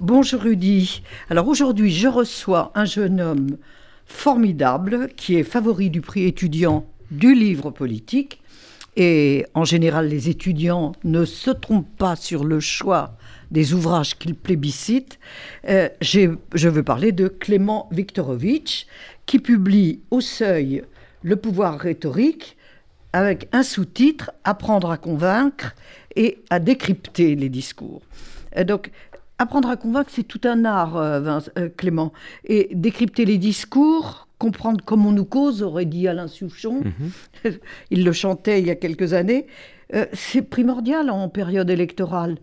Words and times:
Bonjour 0.00 0.42
Rudy. 0.42 1.02
Alors 1.30 1.48
aujourd'hui, 1.48 1.90
je 1.90 2.06
reçois 2.06 2.70
un 2.74 2.84
jeune 2.84 3.18
homme 3.18 3.56
formidable 4.04 5.08
qui 5.16 5.36
est 5.36 5.42
favori 5.42 5.88
du 5.88 6.02
prix 6.02 6.24
étudiant 6.24 6.86
du 7.10 7.34
livre 7.34 7.70
politique. 7.70 8.42
Et 8.96 9.46
en 9.54 9.64
général, 9.64 10.08
les 10.08 10.28
étudiants 10.28 10.92
ne 11.04 11.24
se 11.24 11.50
trompent 11.50 11.96
pas 11.96 12.14
sur 12.14 12.44
le 12.44 12.60
choix 12.60 13.16
des 13.50 13.72
ouvrages 13.72 14.18
qu'ils 14.18 14.34
plébiscitent. 14.34 15.18
Euh, 15.66 15.88
je 16.02 16.68
veux 16.68 16.82
parler 16.82 17.12
de 17.12 17.28
Clément 17.28 17.88
Viktorovitch, 17.90 18.86
qui 19.24 19.38
publie 19.38 20.00
au 20.10 20.20
seuil 20.20 20.82
Le 21.22 21.36
pouvoir 21.36 21.78
rhétorique 21.78 22.58
avec 23.14 23.48
un 23.52 23.62
sous-titre 23.62 24.30
Apprendre 24.44 24.90
à 24.90 24.98
convaincre 24.98 25.74
et 26.16 26.38
à 26.50 26.58
décrypter 26.58 27.34
les 27.34 27.48
discours. 27.48 28.02
Donc, 28.64 28.90
apprendre 29.38 29.68
à 29.68 29.76
convaincre, 29.76 30.10
c'est 30.12 30.24
tout 30.24 30.40
un 30.44 30.64
art, 30.64 30.96
euh, 30.96 31.40
Clément. 31.76 32.12
Et 32.44 32.70
décrypter 32.72 33.24
les 33.24 33.38
discours, 33.38 34.28
comprendre 34.38 34.80
comment 34.84 35.10
on 35.10 35.12
nous 35.12 35.24
cause, 35.24 35.62
aurait 35.62 35.84
dit 35.84 36.08
Alain 36.08 36.28
Souchon. 36.28 36.82
Mhm. 37.44 37.54
il 37.90 38.04
le 38.04 38.12
chantait 38.12 38.60
il 38.60 38.66
y 38.66 38.70
a 38.70 38.76
quelques 38.76 39.12
années. 39.12 39.46
Euh, 39.94 40.06
c'est 40.12 40.42
primordial 40.42 41.10
en 41.10 41.28
période 41.28 41.70
électorale. 41.70 42.38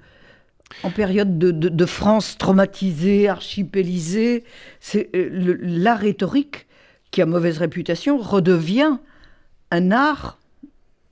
En 0.82 0.90
période 0.90 1.38
de, 1.38 1.86
France 1.86 2.38
traumatisée, 2.38 3.30
archipélisée, 3.30 4.44
c'est 4.80 5.10
euh, 5.16 5.58
la 5.62 5.94
rhétorique 5.94 6.66
qui 7.12 7.22
a 7.22 7.28
mauvaise 7.28 7.60
réputation 7.60 8.18
redevient 8.18 8.98
un 9.70 9.92
art, 9.92 10.40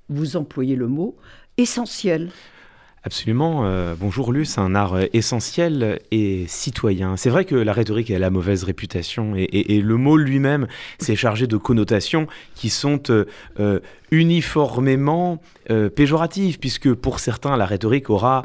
vous 0.10 0.36
employez 0.36 0.76
le 0.76 0.88
mot, 0.88 1.16
essentiel. 1.58 2.32
Absolument. 3.04 3.66
Euh, 3.66 3.96
bonjour 4.00 4.32
Luce, 4.32 4.60
un 4.60 4.76
art 4.76 4.94
euh, 4.94 5.06
essentiel 5.12 6.00
et 6.12 6.46
citoyen. 6.48 7.18
C'est 7.18 7.32
vrai 7.32 7.46
que 7.46 7.56
la 7.56 7.74
rhétorique 7.74 8.12
a 8.12 8.20
la 8.20 8.30
mauvaise 8.30 8.64
réputation 8.64 9.34
et, 9.36 9.82
le 9.82 9.98
mot 9.98 10.18
lui-même 10.18 10.68
s'est 11.00 11.16
chargé 11.16 11.48
de 11.48 11.58
connotations 11.58 12.28
qui 12.54 12.70
sont 12.70 13.02
euh, 13.10 13.80
uniformément 14.12 15.42
euh, 15.72 15.90
péjorative, 15.90 16.60
puisque 16.60 16.94
pour 16.94 17.20
certains, 17.20 17.58
la 17.58 17.66
rhétorique 17.66 18.12
aura 18.12 18.44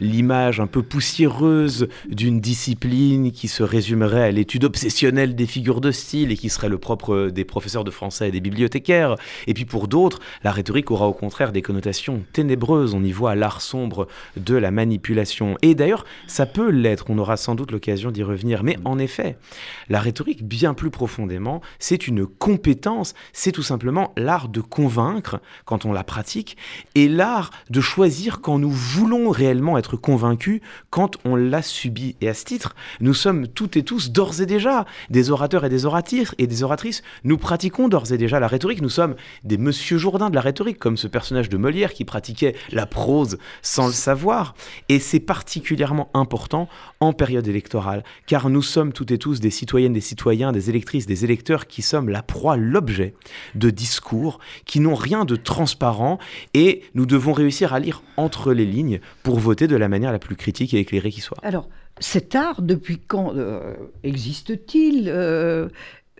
l'image 0.00 0.58
un 0.58 0.66
peu 0.66 0.82
poussiéreuse 0.82 1.88
d'une 2.08 2.40
discipline 2.40 3.30
qui 3.30 3.46
se 3.46 3.62
résumerait 3.62 4.24
à 4.24 4.30
l'étude 4.32 4.64
obsessionnelle 4.64 5.36
des 5.36 5.46
figures 5.46 5.80
de 5.80 5.92
style 5.92 6.32
et 6.32 6.36
qui 6.36 6.48
serait 6.48 6.68
le 6.68 6.78
propre 6.78 7.28
des 7.28 7.44
professeurs 7.44 7.84
de 7.84 7.90
français 7.90 8.28
et 8.28 8.32
des 8.32 8.40
bibliothécaires. 8.40 9.14
Et 9.46 9.54
puis 9.54 9.64
pour 9.64 9.86
d'autres, 9.86 10.18
la 10.42 10.50
rhétorique 10.50 10.90
aura 10.90 11.06
au 11.06 11.12
contraire 11.12 11.52
des 11.52 11.62
connotations 11.62 12.24
ténébreuses. 12.32 12.94
On 12.94 13.04
y 13.04 13.12
voit 13.12 13.34
l'art 13.34 13.60
de 14.36 14.54
la 14.54 14.70
manipulation. 14.70 15.56
Et 15.62 15.74
d'ailleurs, 15.74 16.04
ça 16.26 16.46
peut 16.46 16.70
l'être, 16.70 17.06
on 17.08 17.18
aura 17.18 17.36
sans 17.36 17.54
doute 17.54 17.72
l'occasion 17.72 18.10
d'y 18.10 18.22
revenir. 18.22 18.62
Mais 18.64 18.78
en 18.84 18.98
effet, 18.98 19.36
la 19.88 20.00
rhétorique, 20.00 20.46
bien 20.46 20.74
plus 20.74 20.90
profondément, 20.90 21.60
c'est 21.78 22.06
une 22.06 22.26
compétence, 22.26 23.14
c'est 23.32 23.52
tout 23.52 23.62
simplement 23.62 24.12
l'art 24.16 24.48
de 24.48 24.60
convaincre 24.60 25.40
quand 25.64 25.84
on 25.84 25.92
la 25.92 26.04
pratique 26.04 26.56
et 26.94 27.08
l'art 27.08 27.50
de 27.70 27.80
choisir 27.80 28.40
quand 28.40 28.58
nous 28.58 28.70
voulons 28.70 29.30
réellement 29.30 29.78
être 29.78 29.96
convaincus, 29.96 30.60
quand 30.90 31.16
on 31.24 31.36
l'a 31.36 31.62
subi. 31.62 32.16
Et 32.20 32.28
à 32.28 32.34
ce 32.34 32.44
titre, 32.44 32.74
nous 33.00 33.14
sommes 33.14 33.48
toutes 33.48 33.76
et 33.76 33.82
tous 33.82 34.10
d'ores 34.10 34.40
et 34.40 34.46
déjà 34.46 34.86
des 35.10 35.30
orateurs 35.30 35.64
et 35.64 35.68
des 35.68 35.84
oratrices 35.84 36.34
et 36.38 36.46
des 36.46 36.62
oratrices. 36.62 37.02
Nous 37.24 37.38
pratiquons 37.38 37.88
d'ores 37.88 38.12
et 38.12 38.18
déjà 38.18 38.40
la 38.40 38.48
rhétorique. 38.48 38.82
Nous 38.82 38.88
sommes 38.88 39.16
des 39.44 39.58
Monsieur 39.58 39.98
Jourdain 39.98 40.30
de 40.30 40.34
la 40.34 40.40
rhétorique, 40.40 40.78
comme 40.78 40.96
ce 40.96 41.08
personnage 41.08 41.48
de 41.48 41.56
Molière 41.56 41.92
qui 41.92 42.04
pratiquait 42.04 42.54
la 42.70 42.86
prose 42.86 43.38
sans 43.66 43.88
le 43.88 43.92
savoir. 43.92 44.54
Et 44.88 45.00
c'est 45.00 45.20
particulièrement 45.20 46.08
important 46.14 46.68
en 47.00 47.12
période 47.12 47.46
électorale, 47.48 48.04
car 48.26 48.48
nous 48.48 48.62
sommes 48.62 48.92
toutes 48.92 49.10
et 49.10 49.18
tous 49.18 49.40
des 49.40 49.50
citoyennes, 49.50 49.92
des 49.92 50.00
citoyens, 50.00 50.52
des 50.52 50.70
électrices, 50.70 51.06
des 51.06 51.24
électeurs 51.24 51.66
qui 51.66 51.82
sommes 51.82 52.08
la 52.08 52.22
proie, 52.22 52.56
l'objet 52.56 53.14
de 53.54 53.70
discours 53.70 54.38
qui 54.64 54.78
n'ont 54.80 54.94
rien 54.94 55.24
de 55.24 55.34
transparent 55.36 56.18
et 56.54 56.82
nous 56.94 57.06
devons 57.06 57.32
réussir 57.32 57.74
à 57.74 57.80
lire 57.80 58.02
entre 58.16 58.52
les 58.52 58.66
lignes 58.66 59.00
pour 59.24 59.40
voter 59.40 59.66
de 59.66 59.76
la 59.76 59.88
manière 59.88 60.12
la 60.12 60.20
plus 60.20 60.36
critique 60.36 60.72
et 60.72 60.78
éclairée 60.78 61.10
qui 61.10 61.20
soit. 61.20 61.38
Alors, 61.42 61.68
cet 61.98 62.34
art, 62.34 62.62
depuis 62.62 62.98
quand 62.98 63.34
euh, 63.34 63.74
existe-t-il 64.04 65.08
euh, 65.08 65.68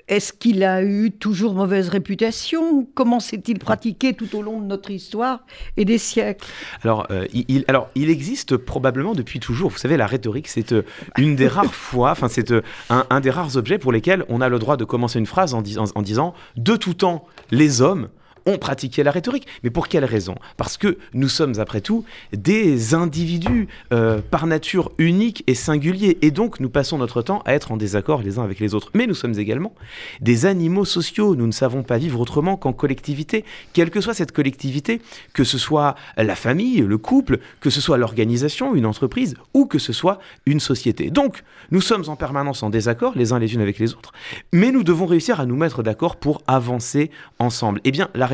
est-ce 0.09 0.33
qu'il 0.33 0.63
a 0.63 0.83
eu 0.83 1.11
toujours 1.11 1.55
mauvaise 1.55 1.89
réputation 1.89 2.87
Comment 2.95 3.21
s'est-il 3.21 3.59
pratiqué 3.59 4.15
tout 4.15 4.37
au 4.37 4.43
long 4.43 4.61
de 4.61 4.67
notre 4.67 4.91
histoire 4.91 5.41
et 5.77 5.85
des 5.85 5.99
siècles? 5.99 6.47
Alors, 6.83 7.07
euh, 7.11 7.27
il, 7.33 7.65
alors, 7.67 7.89
il 7.95 8.09
existe 8.09 8.57
probablement 8.57 9.15
depuis 9.15 9.41
toujours. 9.41 9.71
Vous 9.71 9.79
savez, 9.79 9.97
la 9.97 10.07
rhétorique, 10.07 10.49
c'est 10.49 10.75
une 11.19 11.35
des 11.35 11.49
rares 11.49 11.75
fois, 11.75 12.13
enfin, 12.13 12.29
c'est 12.29 12.53
un, 12.91 13.05
un, 13.11 13.21
des 13.21 13.31
rares 13.31 13.57
objets 13.57 13.79
pour 13.79 13.93
lesquels 13.93 14.25
on 14.29 14.41
a 14.41 14.49
le 14.49 14.59
droit 14.59 14.77
de 14.77 14.85
commencer 14.85 15.19
une 15.19 15.27
phrase 15.27 15.55
en, 15.55 15.63
en 15.95 16.03
disant 16.03 16.35
De 16.57 16.77
tout 16.77 16.95
temps, 16.95 17.27
les 17.51 17.83
hommes 17.83 18.09
ont 18.47 18.59
pratiqué 18.59 19.03
la 19.03 19.11
rhétorique. 19.11 19.47
Mais 19.63 19.71
pour 19.71 19.89
quelle 19.89 20.05
raison? 20.05 20.35
Parce 20.57 20.77
que 20.77 20.99
nous 21.13 21.29
sommes, 21.29 21.59
après 21.59 21.81
tout, 21.81 22.05
des 22.33 22.95
individus 22.95 23.69
euh, 23.93 24.21
par 24.31 24.47
nature 24.47 24.93
uniques 24.99 25.45
et 25.47 25.55
singuliers. 25.55 26.19
Et 26.23 26.31
donc, 26.31 26.61
nous 26.61 26.71
passons 26.71 26.99
notre 26.99 27.23
temps 27.23 27.43
à 27.45 27.55
être 27.55 27.73
en 27.73 27.77
désaccord 27.77 28.23
les 28.23 28.39
uns 28.39 28.45
avec 28.45 28.61
les 28.61 28.75
autres. 28.75 28.91
Mais 28.95 29.07
nous 29.07 29.15
sommes 29.15 29.39
également 29.39 29.75
des 30.21 30.47
animaux 30.47 30.85
sociaux. 30.85 31.35
Nous 31.35 31.47
ne 31.47 31.53
savons 31.53 31.83
pas 31.83 31.99
vivre 31.99 32.21
autrement 32.21 32.57
qu'en 32.57 32.73
collectivité. 32.73 33.45
Quelle 33.73 33.91
que 33.91 34.01
soit 34.01 34.15
cette 34.15 34.33
collectivité, 34.33 35.01
que 35.33 35.45
ce 35.45 35.59
soit 35.59 35.97
la 36.17 36.35
famille, 36.35 36.81
le 36.81 36.99
couple, 36.99 37.41
que 37.61 37.71
ce 37.71 37.81
soit 37.81 37.97
l'organisation, 37.97 38.75
une 38.75 38.87
entreprise, 38.87 39.35
ou 39.55 39.67
que 39.67 39.79
ce 39.79 39.93
soit 39.93 40.19
une 40.47 40.61
société. 40.61 41.11
Donc, 41.11 41.43
nous 41.71 41.81
sommes 41.81 42.05
en 42.09 42.17
permanence 42.17 42.63
en 42.63 42.71
désaccord 42.71 43.13
les 43.17 43.33
uns 43.33 43.39
les 43.39 43.55
unes 43.55 43.61
avec 43.61 43.79
les 43.79 43.95
autres. 43.95 44.13
Mais 44.53 44.71
nous 44.71 44.85
devons 44.85 45.07
réussir 45.07 45.41
à 45.41 45.47
nous 45.47 45.57
mettre 45.57 45.83
d'accord 45.83 46.17
pour 46.17 46.43
avancer 46.47 47.11
ensemble. 47.39 47.81
Eh 47.85 47.91
bien, 47.91 48.09
la 48.15 48.27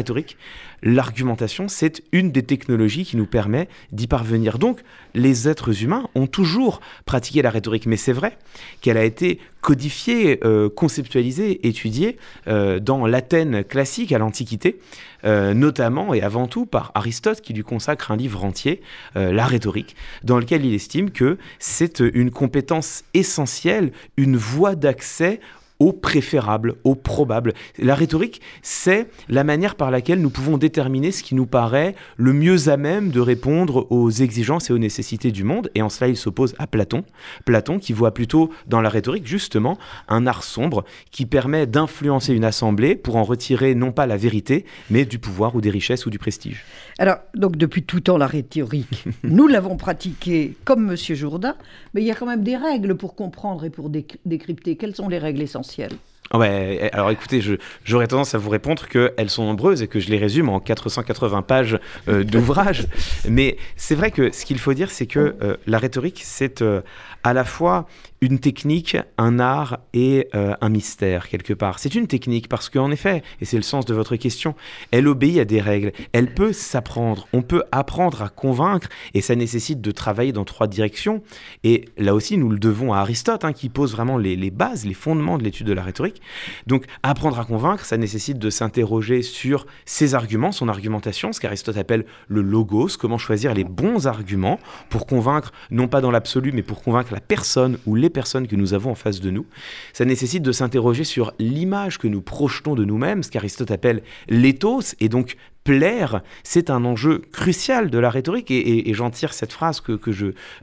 l'argumentation, 0.83 1.69
c'est 1.69 2.03
une 2.13 2.33
des 2.33 2.43
technologies 2.43 3.05
qui 3.05 3.17
nous 3.17 3.27
permet 3.27 3.69
d'y 3.93 4.07
parvenir. 4.07 4.59
Donc, 4.59 4.81
les 5.15 5.49
êtres 5.49 5.83
humains 5.83 6.09
ont 6.15 6.27
toujours 6.27 6.81
pratiqué 7.05 7.43
la 7.43 7.51
rhétorique, 7.51 7.87
mais 7.87 7.97
c'est 7.97 8.13
vrai 8.13 8.37
qu'elle 8.81 8.97
a 8.97 9.05
été 9.05 9.39
codifiée, 9.61 10.41
euh, 10.45 10.69
conceptualisée, 10.69 11.67
étudiée 11.67 12.19
euh, 12.49 12.81
dans 12.81 13.07
l'Athènes 13.07 13.63
classique 13.63 14.13
à 14.13 14.19
l'Antiquité, 14.19 14.81
euh, 15.25 15.55
notamment 15.55 16.15
et 16.15 16.21
avant 16.21 16.49
tout 16.49 16.67
par 16.67 16.91
Aristote 16.95 17.41
qui 17.41 17.53
lui 17.55 17.63
consacre 17.63 18.11
un 18.11 18.17
livre 18.17 18.45
entier, 18.45 18.83
La 19.15 19.47
rhétorique, 19.47 19.95
dans 20.25 20.39
lequel 20.39 20.65
il 20.65 20.75
estime 20.75 21.11
que 21.11 21.39
c'est 21.59 22.01
une 22.01 22.31
compétence 22.31 23.05
essentielle, 23.15 23.93
une 24.17 24.37
voie 24.37 24.75
d'accès 24.75 25.41
au 25.83 25.93
préférable, 25.93 26.77
au 26.85 26.95
probable. 26.95 27.55
La 27.77 27.97
rhétorique, 27.97 28.41
c'est 28.63 29.09
la 29.29 29.43
manière 29.43 29.75
par 29.75 29.91
laquelle 29.91 30.21
nous 30.21 30.31
pouvons 30.31 30.57
déterminer 30.57 31.11
ce 31.11 31.25
qui 31.25 31.35
nous 31.35 31.45
paraît 31.45 31.97
le 32.17 32.33
mieux 32.33 32.69
à 32.69 32.77
même 32.77 33.11
de 33.11 33.19
répondre 33.19 33.89
aux 33.91 34.09
exigences 34.09 34.71
et 34.71 34.73
aux 34.73 34.79
nécessités 34.79 35.33
du 35.33 35.43
monde. 35.43 35.73
Et 35.75 35.83
en 35.83 35.89
cela, 35.89 36.07
il 36.07 36.17
s'oppose 36.17 36.55
à 36.59 36.69
Platon. 36.69 37.03
Platon 37.45 37.81
qui 37.81 37.93
voit 37.93 38.15
plutôt 38.15 38.51
dans 38.69 38.81
la 38.81 38.89
rhétorique, 38.89 39.27
justement, 39.27 39.77
un 40.07 40.29
art 40.29 40.45
sombre 40.45 40.85
qui 41.11 41.27
permet 41.27 41.67
d'influencer 41.67 42.33
une 42.33 42.45
assemblée 42.45 42.95
pour 42.95 43.17
en 43.17 43.25
retirer 43.25 43.75
non 43.75 43.91
pas 43.91 44.07
la 44.07 44.17
vérité, 44.17 44.65
mais 44.89 45.05
du 45.05 45.19
pouvoir 45.19 45.57
ou 45.57 45.61
des 45.61 45.71
richesses 45.71 46.07
ou 46.07 46.11
du 46.11 46.21
prestige. 46.21 46.65
Alors, 46.99 47.19
donc 47.35 47.57
depuis 47.57 47.83
tout 47.83 48.01
temps, 48.01 48.19
la 48.19 48.27
rhétorique, 48.27 49.05
nous 49.25 49.47
l'avons 49.47 49.77
pratiquée 49.77 50.57
comme 50.65 50.85
Monsieur 50.85 51.15
Jourdain, 51.15 51.57
mais 51.95 52.03
il 52.03 52.07
y 52.07 52.11
a 52.11 52.15
quand 52.15 52.27
même 52.27 52.43
des 52.43 52.57
règles 52.57 52.97
pour 52.97 53.15
comprendre 53.15 53.65
et 53.65 53.71
pour 53.71 53.91
décrypter. 53.91 54.77
Quelles 54.77 54.95
sont 54.95 55.09
les 55.09 55.19
règles 55.19 55.43
essentielles? 55.43 55.97
Ouais, 56.35 56.91
alors 56.93 57.11
écoutez, 57.11 57.41
j'aurais 57.85 58.07
tendance 58.07 58.35
à 58.35 58.39
vous 58.39 58.51
répondre 58.51 58.87
qu'elles 58.89 59.31
sont 59.31 59.45
nombreuses 59.45 59.83
et 59.83 59.89
que 59.89 60.01
je 60.01 60.11
les 60.11 60.19
résume 60.19 60.49
en 60.49 60.61
480 60.61 61.43
pages 61.43 61.79
euh, 62.09 62.25
d'ouvrage. 62.33 62.87
Mais 63.29 63.57
c'est 63.77 63.95
vrai 63.95 64.11
que 64.11 64.33
ce 64.33 64.45
qu'il 64.45 64.59
faut 64.59 64.75
dire, 64.75 64.91
c'est 64.91 65.07
que 65.07 65.37
euh, 65.43 65.57
la 65.67 65.79
rhétorique, 65.79 66.21
c'est 66.25 66.63
euh, 66.63 66.83
à 67.25 67.33
la 67.33 67.45
fois 67.45 67.87
une 68.23 68.39
technique, 68.39 68.97
un 69.19 69.41
art 69.41 69.81
et 69.93 70.29
euh, 70.35 70.55
un 70.61 70.69
mystère 70.69 71.29
quelque 71.29 71.53
part. 71.53 71.81
C'est 71.81 71.95
une 71.95 72.07
technique 72.07 72.49
parce 72.49 72.71
qu'en 72.71 72.91
effet, 72.93 73.23
et 73.41 73.45
c'est 73.45 73.57
le 73.57 73.65
sens 73.65 73.85
de 73.85 73.95
votre 73.95 74.15
question, 74.15 74.55
elle 74.93 75.09
obéit 75.09 75.41
à 75.41 75.45
des 75.45 75.61
règles, 75.61 75.93
elle 76.13 76.33
peut 76.33 76.53
s'apprendre, 76.53 77.27
on 77.33 77.43
peut 77.43 77.65
apprendre 77.73 78.23
à 78.23 78.29
convaincre 78.29 78.89
et 79.15 79.21
ça 79.21 79.35
nécessite 79.35 79.81
de 79.81 79.91
travailler 79.91 80.33
dans 80.33 80.45
trois 80.45 80.69
directions. 80.69 81.23
Et 81.65 81.87
là 81.99 82.15
aussi, 82.15 82.39
nous 82.39 82.49
le 82.49 82.61
devons 82.61 82.93
à 82.93 82.99
Aristote 82.99 83.45
hein, 83.45 83.53
qui 83.53 83.69
pose 83.69 83.93
vraiment 83.93 84.17
les, 84.17 84.37
les, 84.37 84.53
bases, 84.53 84.87
les 84.87 84.95
fondements 84.95 85.37
de 85.37 85.43
l'étude 85.43 85.67
de 85.67 85.73
la 85.73 85.83
rhétorique. 85.83 86.22
Donc 86.67 86.85
apprendre 87.03 87.39
à 87.39 87.45
convaincre, 87.45 87.85
ça 87.85 87.97
nécessite 87.97 88.39
de 88.39 88.51
s'interroger 88.51 89.23
sur 89.23 89.67
ses 89.85 90.15
arguments, 90.15 90.53
son 90.53 90.69
argumentation, 90.69 91.33
ce 91.33 91.41
qu'Aristote 91.41 91.77
appelle 91.77 92.05
le 92.29 92.43
logos, 92.43 92.97
comment 92.99 93.19
choisir 93.19 93.55
les 93.55 93.65
bons 93.65 94.07
arguments 94.07 94.59
pour 94.91 95.07
convaincre, 95.07 95.53
non 95.71 95.89
pas 95.89 96.01
dans 96.01 96.11
l'absolu, 96.11 96.53
mais 96.53 96.63
pour 96.63 96.83
convaincre 96.83 97.13
la 97.13 97.21
personne 97.21 97.79
ou 97.87 97.95
les 97.95 98.11
personnes 98.11 98.47
que 98.47 98.57
nous 98.57 98.75
avons 98.75 98.91
en 98.91 98.95
face 98.95 99.21
de 99.21 99.31
nous. 99.31 99.47
Ça 99.93 100.05
nécessite 100.05 100.43
de 100.43 100.53
s'interroger 100.53 101.05
sur 101.05 101.33
l'image 101.39 101.99
que 101.99 102.09
nous 102.09 102.23
projetons 102.23 102.75
de 102.75 102.85
nous-mêmes, 102.85 103.23
ce 103.23 103.31
qu'Aristote 103.31 103.71
appelle 103.71 104.03
l'éthos, 104.29 104.95
et 105.01 105.09
donc 105.09 105.37
plaire, 105.65 106.23
c'est 106.43 106.71
un 106.71 106.85
enjeu 106.85 107.23
crucial 107.33 107.91
de 107.91 107.99
la 107.99 108.11
rhétorique. 108.11 108.51
Et, 108.51 108.93
j'en 108.95 109.11
tire 109.11 109.33
cette 109.33 109.53
phrase 109.53 109.81
que, 109.81 109.99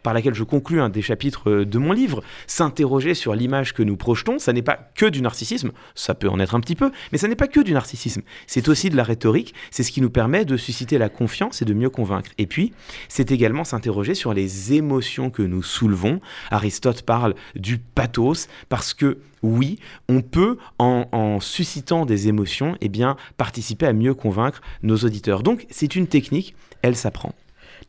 par 0.03 0.13
laquelle 0.13 0.33
je 0.33 0.43
conclus 0.43 0.81
un 0.81 0.89
des 0.89 1.01
chapitres 1.01 1.49
euh, 1.49 1.65
de 1.65 1.77
mon 1.77 1.91
livre. 1.91 2.23
S'interroger 2.47 3.13
sur 3.13 3.33
l'image 3.33 3.73
que 3.73 3.83
nous 3.83 3.97
projetons, 3.97 4.39
ça 4.39 4.53
n'est 4.53 4.61
pas 4.61 4.77
que 4.95 5.05
du 5.05 5.21
narcissisme, 5.21 5.71
ça 5.95 6.13
peut 6.13 6.29
en 6.29 6.39
être 6.39 6.55
un 6.55 6.59
petit 6.59 6.75
peu, 6.75 6.91
mais 7.11 7.17
ça 7.17 7.27
n'est 7.27 7.35
pas 7.35 7.47
que 7.47 7.59
du 7.59 7.73
narcissisme. 7.73 8.21
C'est 8.47 8.67
aussi 8.67 8.89
de 8.89 8.95
la 8.95 9.03
rhétorique, 9.03 9.53
c'est 9.71 9.83
ce 9.83 9.91
qui 9.91 10.01
nous 10.01 10.09
permet 10.09 10.45
de 10.45 10.57
susciter 10.57 10.97
la 10.97 11.09
confiance 11.09 11.61
et 11.61 11.65
de 11.65 11.73
mieux 11.73 11.89
convaincre. 11.89 12.31
Et 12.37 12.47
puis, 12.47 12.73
c'est 13.07 13.31
également 13.31 13.63
s'interroger 13.63 14.13
sur 14.13 14.33
les 14.33 14.73
émotions 14.73 15.29
que 15.29 15.41
nous 15.41 15.63
soulevons. 15.63 16.21
Aristote 16.51 17.01
parle 17.01 17.35
du 17.55 17.77
pathos 17.77 18.47
parce 18.69 18.93
que 18.93 19.17
oui, 19.43 19.79
on 20.07 20.21
peut, 20.21 20.57
en, 20.77 21.39
suscitant 21.39 22.05
des 22.05 22.27
émotions, 22.27 22.75
eh 22.81 22.89
bien, 22.89 23.17
participer 23.37 23.85
à 23.85 23.93
mieux 23.93 24.13
convaincre 24.13 24.61
nos 24.83 24.97
auditeurs. 24.97 25.43
Donc, 25.43 25.65
c'est 25.69 25.95
une 25.95 26.07
technique, 26.07 26.55
elle 26.81 26.95
s'apprend. 26.95 27.33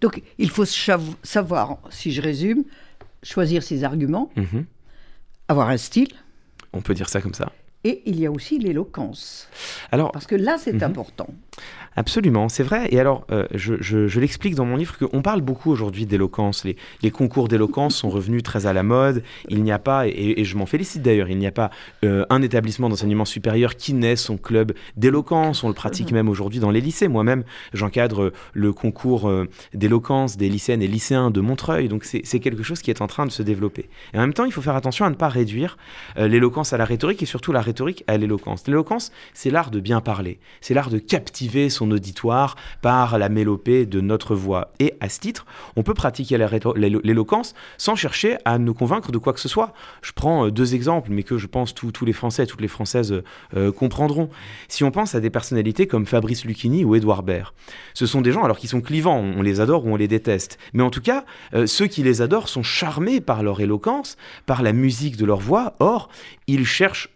Donc, 0.00 0.22
il 0.38 0.50
faut 0.50 0.64
savoir, 0.64 1.78
si 1.90 2.12
je 2.12 2.22
résume, 2.22 2.64
choisir 3.22 3.62
ses 3.62 3.84
arguments, 3.84 4.30
mhm. 4.36 4.64
avoir 5.48 5.68
un 5.68 5.76
style. 5.76 6.08
On 6.72 6.80
peut 6.80 6.94
dire 6.94 7.08
ça 7.08 7.20
comme 7.20 7.34
ça. 7.34 7.52
Et 7.82 8.02
il 8.04 8.20
y 8.20 8.26
a 8.26 8.30
aussi 8.30 8.58
l'éloquence. 8.58 9.48
Alors, 9.90 10.12
Parce 10.12 10.26
que 10.26 10.34
là, 10.34 10.56
c'est 10.58 10.74
mhm. 10.74 10.82
important. 10.82 11.28
Absolument, 11.96 12.48
c'est 12.48 12.62
vrai. 12.62 12.88
Et 12.92 13.00
alors, 13.00 13.26
euh, 13.32 13.46
je, 13.52 14.18
l'explique 14.20 14.54
dans 14.54 14.64
mon 14.64 14.76
livre 14.76 14.96
qu'on 14.96 15.22
parle 15.22 15.40
beaucoup 15.40 15.70
aujourd'hui 15.70 16.06
d'éloquence. 16.06 16.64
Les, 16.64 17.10
concours 17.10 17.48
d'éloquence 17.48 17.96
sont 17.96 18.08
revenus 18.08 18.42
très 18.42 18.66
à 18.66 18.72
la 18.72 18.82
mode. 18.82 19.22
Il 19.48 19.62
n'y 19.62 19.72
a 19.72 19.78
pas, 19.78 20.06
et, 20.06 20.44
je 20.44 20.56
m'en 20.56 20.66
félicite 20.66 21.02
d'ailleurs, 21.02 21.28
il 21.28 21.36
n'y 21.36 21.48
a 21.48 21.52
pas 21.52 21.70
euh, 22.04 22.24
un 22.30 22.42
établissement 22.42 22.88
d'enseignement 22.88 23.24
supérieur 23.24 23.74
qui 23.74 23.92
naît 23.92 24.16
son 24.16 24.36
club 24.36 24.72
d'éloquence. 24.96 25.64
On 25.64 25.68
le 25.68 25.74
pratique 25.74 26.12
même 26.12 26.28
aujourd'hui 26.28 26.60
dans 26.60 26.70
les 26.70 26.80
lycées. 26.80 27.08
Moi-même, 27.08 27.42
j'encadre 27.74 28.32
le 28.52 28.72
concours 28.72 29.28
euh, 29.28 29.48
d'éloquence 29.74 30.36
des 30.36 30.48
lycéennes 30.48 30.82
et 30.82 30.88
lycéens 30.88 31.30
de 31.30 31.40
Montreuil. 31.40 31.88
Donc, 31.88 32.04
c'est 32.04 32.40
quelque 32.40 32.62
chose 32.62 32.82
qui 32.82 32.90
est 32.90 33.02
en 33.02 33.08
train 33.08 33.26
de 33.26 33.32
se 33.32 33.42
développer. 33.42 33.88
Et 34.14 34.18
en 34.18 34.20
même 34.20 34.34
temps, 34.34 34.44
il 34.44 34.52
faut 34.52 34.62
faire 34.62 34.76
attention 34.76 35.04
à 35.04 35.10
ne 35.10 35.16
pas 35.16 35.28
réduire 35.28 35.76
l'éloquence 36.16 36.72
à 36.72 36.78
la 36.78 36.84
rhétorique 36.84 37.22
et 37.22 37.26
surtout 37.26 37.52
la 37.52 37.60
rhétorique 37.60 38.04
à 38.06 38.16
l'éloquence. 38.16 38.66
L'éloquence, 38.66 39.12
c'est 39.34 39.50
l'art 39.50 39.70
de 39.70 39.80
bien 39.80 40.00
parler. 40.00 40.38
C'est 40.60 40.74
l'art 40.74 40.90
de 40.90 40.98
captiver 40.98 41.49
son 41.68 41.90
auditoire 41.90 42.56
par 42.82 43.18
la 43.18 43.28
mélopée 43.28 43.86
de 43.86 44.00
notre 44.00 44.34
voix. 44.34 44.72
Et 44.78 44.94
à 45.00 45.08
ce 45.08 45.20
titre, 45.20 45.46
on 45.76 45.82
peut 45.82 45.94
pratiquer 45.94 46.38
l'éloquence 46.38 47.54
sans 47.78 47.96
chercher 47.96 48.38
à 48.44 48.58
nous 48.58 48.74
convaincre 48.74 49.12
de 49.12 49.18
quoi 49.18 49.32
que 49.32 49.40
ce 49.40 49.48
soit. 49.48 49.72
Je 50.02 50.12
prends 50.12 50.46
euh, 50.46 50.50
deux 50.50 50.74
exemples, 50.74 51.10
mais 51.10 51.22
que 51.22 51.38
je 51.38 51.46
pense 51.46 51.74
tous, 51.74 52.04
les 52.04 52.12
Français, 52.12 52.46
toutes 52.46 52.60
les 52.60 52.68
Françaises 52.68 53.22
euh, 53.56 53.72
comprendront. 53.72 54.30
Si 54.68 54.84
on 54.84 54.90
pense 54.90 55.14
à 55.14 55.20
des 55.20 55.30
personnalités 55.30 55.86
comme 55.86 56.06
Fabrice 56.06 56.44
Lucchini 56.44 56.84
ou 56.84 56.94
Édouard 56.94 57.22
Baird, 57.22 57.52
ce 57.94 58.06
sont 58.06 58.20
des 58.20 58.32
gens 58.32 58.44
alors 58.44 58.58
qui 58.58 58.68
sont 58.68 58.80
clivants, 58.80 59.18
on 59.18 59.42
les 59.42 59.60
adore 59.60 59.86
ou 59.86 59.90
on 59.90 59.96
les 59.96 60.08
déteste. 60.08 60.58
Mais 60.72 60.82
en 60.82 60.90
tout 60.90 61.02
cas, 61.02 61.24
euh, 61.54 61.66
ceux 61.66 61.86
qui 61.86 62.02
les 62.02 62.22
adorent 62.22 62.48
sont 62.48 62.62
charmés 62.62 63.20
par 63.20 63.42
leur 63.42 63.60
éloquence, 63.60 64.16
par 64.46 64.62
la 64.62 64.72
musique 64.72 65.16
de 65.16 65.24
leur 65.24 65.40
voix. 65.40 65.74
Or, 65.80 66.08
ils 66.46 66.66
cherchent 66.66 67.08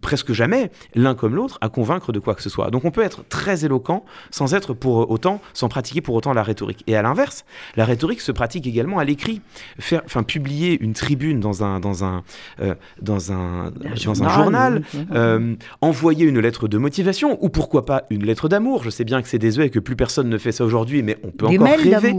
presque 0.00 0.32
jamais, 0.32 0.70
l'un 0.94 1.14
comme 1.14 1.34
l'autre, 1.34 1.58
à 1.60 1.68
convaincre 1.68 2.12
de 2.12 2.18
quoi 2.18 2.34
que 2.34 2.42
ce 2.42 2.48
soit. 2.48 2.70
Donc 2.70 2.84
on 2.84 2.90
peut 2.90 3.02
être 3.02 3.24
très 3.28 3.64
éloquent 3.64 4.04
sans 4.30 4.54
être 4.54 4.72
pour 4.72 5.10
autant, 5.10 5.40
sans 5.52 5.68
pratiquer 5.68 6.00
pour 6.00 6.14
autant 6.14 6.32
la 6.32 6.42
rhétorique. 6.42 6.84
Et 6.86 6.96
à 6.96 7.02
l'inverse, 7.02 7.44
la 7.76 7.84
rhétorique 7.84 8.20
se 8.20 8.32
pratique 8.32 8.66
également 8.66 8.98
à 8.98 9.04
l'écrit. 9.04 9.40
Faire, 9.78 10.02
enfin, 10.04 10.22
publier 10.22 10.78
une 10.80 10.92
tribune 10.92 11.40
dans 11.40 11.64
un, 11.64 11.80
dans 11.80 12.04
un, 12.04 12.22
euh, 12.60 12.74
dans 13.02 13.32
un, 13.32 13.72
dans 14.04 14.22
un 14.22 14.28
journal, 14.28 14.82
euh, 15.12 15.54
envoyer 15.80 16.24
une 16.24 16.38
lettre 16.38 16.68
de 16.68 16.78
motivation, 16.78 17.38
ou 17.42 17.48
pourquoi 17.48 17.84
pas 17.84 18.04
une 18.10 18.24
lettre 18.24 18.48
d'amour. 18.48 18.84
Je 18.84 18.90
sais 18.90 19.04
bien 19.04 19.22
que 19.22 19.28
c'est 19.28 19.38
désuet 19.38 19.66
et 19.66 19.70
que 19.70 19.80
plus 19.80 19.96
personne 19.96 20.28
ne 20.28 20.38
fait 20.38 20.52
ça 20.52 20.64
aujourd'hui, 20.64 21.02
mais 21.02 21.18
on 21.24 21.30
peut 21.30 21.46
encore 21.46 21.66
rêver. 21.66 22.14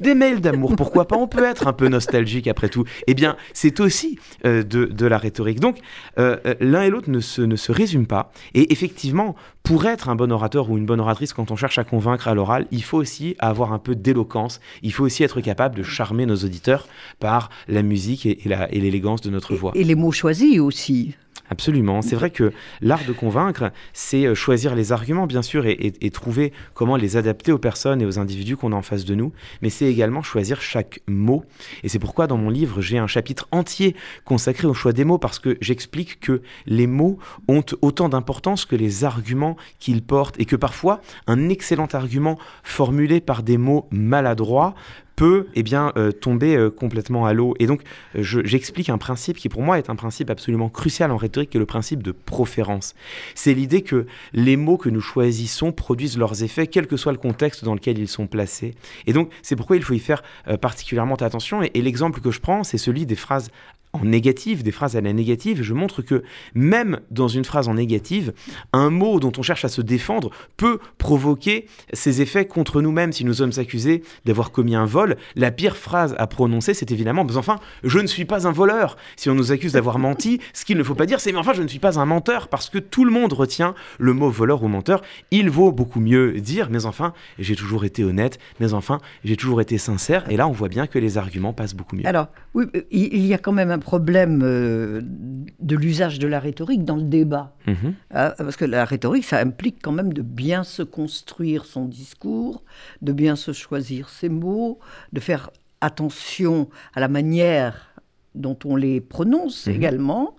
Des 0.00 0.14
mails 0.14 0.40
d'amour, 0.40 0.76
pourquoi 0.76 1.08
pas 1.08 1.16
On 1.16 1.26
peut 1.26 1.44
être 1.44 1.66
un 1.66 1.72
peu 1.72 1.88
nostalgique 1.88 2.46
après 2.46 2.68
tout. 2.68 2.84
Eh 3.06 3.14
bien, 3.14 3.36
c'est 3.52 3.80
aussi 3.80 4.18
euh, 4.44 4.62
de, 4.62 4.84
de, 4.84 5.06
la 5.06 5.18
rhétorique. 5.18 5.60
Donc, 5.60 5.78
l'un 6.16 6.82
et 6.82 6.90
l'autre 6.90 6.99
ne 7.08 7.20
se, 7.20 7.42
ne 7.42 7.56
se 7.56 7.72
résume 7.72 8.06
pas. 8.06 8.32
Et 8.54 8.72
effectivement, 8.72 9.34
pour 9.62 9.86
être 9.86 10.08
un 10.08 10.16
bon 10.16 10.32
orateur 10.32 10.70
ou 10.70 10.78
une 10.78 10.86
bonne 10.86 11.00
oratrice, 11.00 11.32
quand 11.32 11.50
on 11.50 11.56
cherche 11.56 11.78
à 11.78 11.84
convaincre 11.84 12.28
à 12.28 12.34
l'oral, 12.34 12.66
il 12.70 12.82
faut 12.82 12.98
aussi 12.98 13.36
avoir 13.38 13.72
un 13.72 13.78
peu 13.78 13.94
d'éloquence. 13.94 14.60
Il 14.82 14.92
faut 14.92 15.04
aussi 15.04 15.22
être 15.22 15.40
capable 15.40 15.76
de 15.76 15.82
charmer 15.82 16.26
nos 16.26 16.36
auditeurs 16.36 16.88
par 17.18 17.50
la 17.68 17.82
musique 17.82 18.26
et, 18.26 18.38
et 18.44 18.80
l'élégance 18.80 19.20
de 19.20 19.30
notre 19.30 19.54
voix. 19.54 19.72
Et 19.74 19.84
les 19.84 19.94
mots 19.94 20.12
choisis 20.12 20.58
aussi. 20.58 21.14
Absolument. 21.52 22.00
C'est 22.00 22.14
vrai 22.14 22.30
que 22.30 22.52
l'art 22.80 23.04
de 23.04 23.12
convaincre, 23.12 23.72
c'est 23.92 24.24
euh, 24.24 24.36
choisir 24.36 24.76
les 24.76 24.92
arguments, 24.92 25.26
bien 25.26 25.42
sûr, 25.42 25.66
et, 25.66 26.10
trouver 26.12 26.52
comment 26.74 26.96
les 26.96 27.16
adapter 27.16 27.50
aux 27.50 27.58
personnes 27.58 28.00
et 28.00 28.06
aux 28.06 28.20
individus 28.20 28.56
qu'on 28.56 28.72
a 28.72 28.76
en 28.76 28.82
face 28.82 29.04
de 29.04 29.16
nous. 29.16 29.32
Mais 29.60 29.68
c'est 29.68 29.86
également 29.86 30.22
choisir 30.22 30.62
chaque 30.62 31.00
mot. 31.08 31.44
Et 31.82 31.88
c'est 31.88 31.98
pourquoi 31.98 32.28
dans 32.28 32.36
mon 32.36 32.50
livre, 32.50 32.80
j'ai 32.80 32.98
un 32.98 33.08
chapitre 33.08 33.48
entier 33.50 33.96
consacré 34.24 34.68
au 34.68 34.74
choix 34.74 34.92
des 34.92 35.04
mots, 35.04 35.18
parce 35.18 35.40
que 35.40 35.58
j'explique 35.60 36.20
que 36.20 36.42
les 36.66 36.86
mots 36.86 37.18
ont 37.48 37.64
autant 37.82 38.08
d'importance 38.08 38.64
que 38.64 38.76
les 38.76 39.04
arguments 39.04 39.56
qu'ils 39.80 40.02
portent, 40.02 40.38
et 40.38 40.44
que 40.44 40.56
parfois, 40.56 41.00
un 41.26 41.48
excellent 41.48 41.88
argument 41.92 42.38
formulé 42.62 43.20
par 43.20 43.42
des 43.42 43.58
mots 43.58 43.88
maladroits 43.90 44.74
peut 45.20 45.48
eh 45.54 45.62
bien, 45.62 45.92
euh, 45.98 46.12
tomber 46.12 46.56
euh, 46.56 46.70
complètement 46.70 47.26
à 47.26 47.34
l'eau. 47.34 47.54
Et 47.58 47.66
donc, 47.66 47.82
j'explique 48.14 48.88
un 48.88 48.96
principe 48.96 49.36
qui, 49.36 49.50
pour 49.50 49.60
moi, 49.60 49.76
est 49.76 49.90
un 49.90 49.94
principe 49.94 50.30
absolument 50.30 50.70
crucial 50.70 51.10
en 51.10 51.18
rhétorique, 51.18 51.50
qui 51.50 51.58
est 51.58 51.60
le 51.60 51.66
principe 51.66 52.02
de 52.02 52.10
proférence. 52.10 52.94
C'est 53.34 53.52
l'idée 53.52 53.82
que 53.82 54.06
les 54.32 54.56
mots 54.56 54.78
que 54.78 54.88
nous 54.88 55.02
choisissons 55.02 55.72
produisent 55.72 56.16
leurs 56.16 56.42
effets, 56.42 56.66
quel 56.68 56.86
que 56.86 56.96
soit 56.96 57.12
le 57.12 57.18
contexte 57.18 57.66
dans 57.66 57.74
lequel 57.74 57.98
ils 57.98 58.08
sont 58.08 58.26
placés. 58.26 58.74
Et 59.06 59.12
donc, 59.12 59.30
c'est 59.42 59.56
pourquoi 59.56 59.76
il 59.76 59.82
faut 59.82 59.92
y 59.92 59.98
faire 59.98 60.22
euh, 60.48 60.56
particulièrement 60.56 61.16
attention. 61.16 61.60
et 61.62 61.82
l'exemple 61.82 62.22
que 62.22 62.30
je 62.30 62.40
prends, 62.40 62.64
c'est 62.64 62.78
celui 62.78 63.04
des 63.04 63.14
phrases 63.14 63.50
en 63.92 64.04
négative, 64.04 64.62
des 64.62 64.70
phrases 64.70 64.96
à 64.96 65.00
la 65.00 65.12
négative, 65.12 65.62
je 65.62 65.74
montre 65.74 66.02
que 66.02 66.22
même 66.54 67.00
dans 67.10 67.28
une 67.28 67.44
phrase 67.44 67.68
en 67.68 67.74
négative, 67.74 68.32
un 68.72 68.90
mot 68.90 69.18
dont 69.18 69.32
on 69.36 69.42
cherche 69.42 69.64
à 69.64 69.68
se 69.68 69.80
défendre 69.80 70.30
peut 70.56 70.78
provoquer 70.98 71.66
ses 71.92 72.20
effets 72.20 72.46
contre 72.46 72.82
nous-mêmes 72.82 73.12
si 73.12 73.24
nous 73.24 73.34
sommes 73.34 73.52
accusés 73.56 74.02
d'avoir 74.24 74.52
commis 74.52 74.76
un 74.76 74.84
vol. 74.84 75.16
La 75.34 75.50
pire 75.50 75.76
phrase 75.76 76.14
à 76.18 76.26
prononcer, 76.26 76.74
c'est 76.74 76.92
évidemment 76.92 77.24
mais 77.24 77.36
enfin, 77.36 77.58
je 77.82 77.98
ne 77.98 78.06
suis 78.06 78.24
pas 78.24 78.46
un 78.46 78.52
voleur. 78.52 78.96
Si 79.16 79.28
on 79.28 79.34
nous 79.34 79.50
accuse 79.52 79.72
d'avoir 79.72 79.98
menti, 79.98 80.40
ce 80.52 80.64
qu'il 80.64 80.78
ne 80.78 80.82
faut 80.82 80.94
pas 80.94 81.06
dire, 81.06 81.20
c'est 81.20 81.32
mais 81.32 81.38
enfin, 81.38 81.52
je 81.52 81.62
ne 81.62 81.68
suis 81.68 81.78
pas 81.78 81.98
un 81.98 82.06
menteur 82.06 82.48
parce 82.48 82.70
que 82.70 82.78
tout 82.78 83.04
le 83.04 83.10
monde 83.10 83.32
retient 83.32 83.74
le 83.98 84.12
mot 84.12 84.30
voleur 84.30 84.62
ou 84.62 84.68
menteur. 84.68 85.02
Il 85.30 85.50
vaut 85.50 85.72
beaucoup 85.72 86.00
mieux 86.00 86.40
dire 86.40 86.68
mais 86.70 86.86
enfin, 86.86 87.12
j'ai 87.38 87.56
toujours 87.56 87.84
été 87.84 88.04
honnête, 88.04 88.38
mais 88.60 88.72
enfin, 88.72 88.98
j'ai 89.24 89.36
toujours 89.36 89.60
été 89.60 89.78
sincère. 89.78 90.30
Et 90.30 90.36
là, 90.36 90.46
on 90.46 90.52
voit 90.52 90.68
bien 90.68 90.86
que 90.86 90.98
les 90.98 91.18
arguments 91.18 91.52
passent 91.52 91.74
beaucoup 91.74 91.96
mieux. 91.96 92.06
Alors, 92.06 92.28
oui, 92.54 92.66
il 92.90 93.26
y 93.26 93.34
a 93.34 93.38
quand 93.38 93.52
même 93.52 93.70
un 93.70 93.79
problème 93.80 94.42
euh, 94.44 95.00
de 95.02 95.76
l'usage 95.76 96.18
de 96.18 96.28
la 96.28 96.38
rhétorique 96.38 96.84
dans 96.84 96.96
le 96.96 97.02
débat. 97.02 97.56
Mhm. 97.66 97.94
Ah, 98.10 98.34
parce 98.38 98.56
que 98.56 98.64
la 98.64 98.84
rhétorique, 98.84 99.24
ça 99.24 99.38
implique 99.38 99.78
quand 99.82 99.92
même 99.92 100.12
de 100.12 100.22
bien 100.22 100.62
se 100.62 100.82
construire 100.82 101.64
son 101.64 101.86
discours, 101.86 102.62
de 103.02 103.12
bien 103.12 103.36
se 103.36 103.52
choisir 103.52 104.08
ses 104.08 104.28
mots, 104.28 104.78
de 105.12 105.20
faire 105.20 105.50
attention 105.80 106.68
à 106.94 107.00
la 107.00 107.08
manière 107.08 107.94
dont 108.34 108.58
on 108.64 108.76
les 108.76 109.00
prononce 109.00 109.66
mhm. 109.66 109.74
également. 109.74 110.36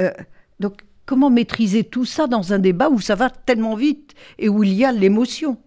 Euh, 0.00 0.10
donc, 0.60 0.80
comment 1.04 1.30
maîtriser 1.30 1.84
tout 1.84 2.06
ça 2.06 2.26
dans 2.26 2.52
un 2.52 2.58
débat 2.58 2.88
où 2.88 3.00
ça 3.00 3.14
va 3.14 3.28
tellement 3.28 3.74
vite 3.74 4.14
et 4.38 4.48
où 4.48 4.64
il 4.64 4.72
y 4.72 4.84
a 4.84 4.92
l'émotion? 4.92 5.58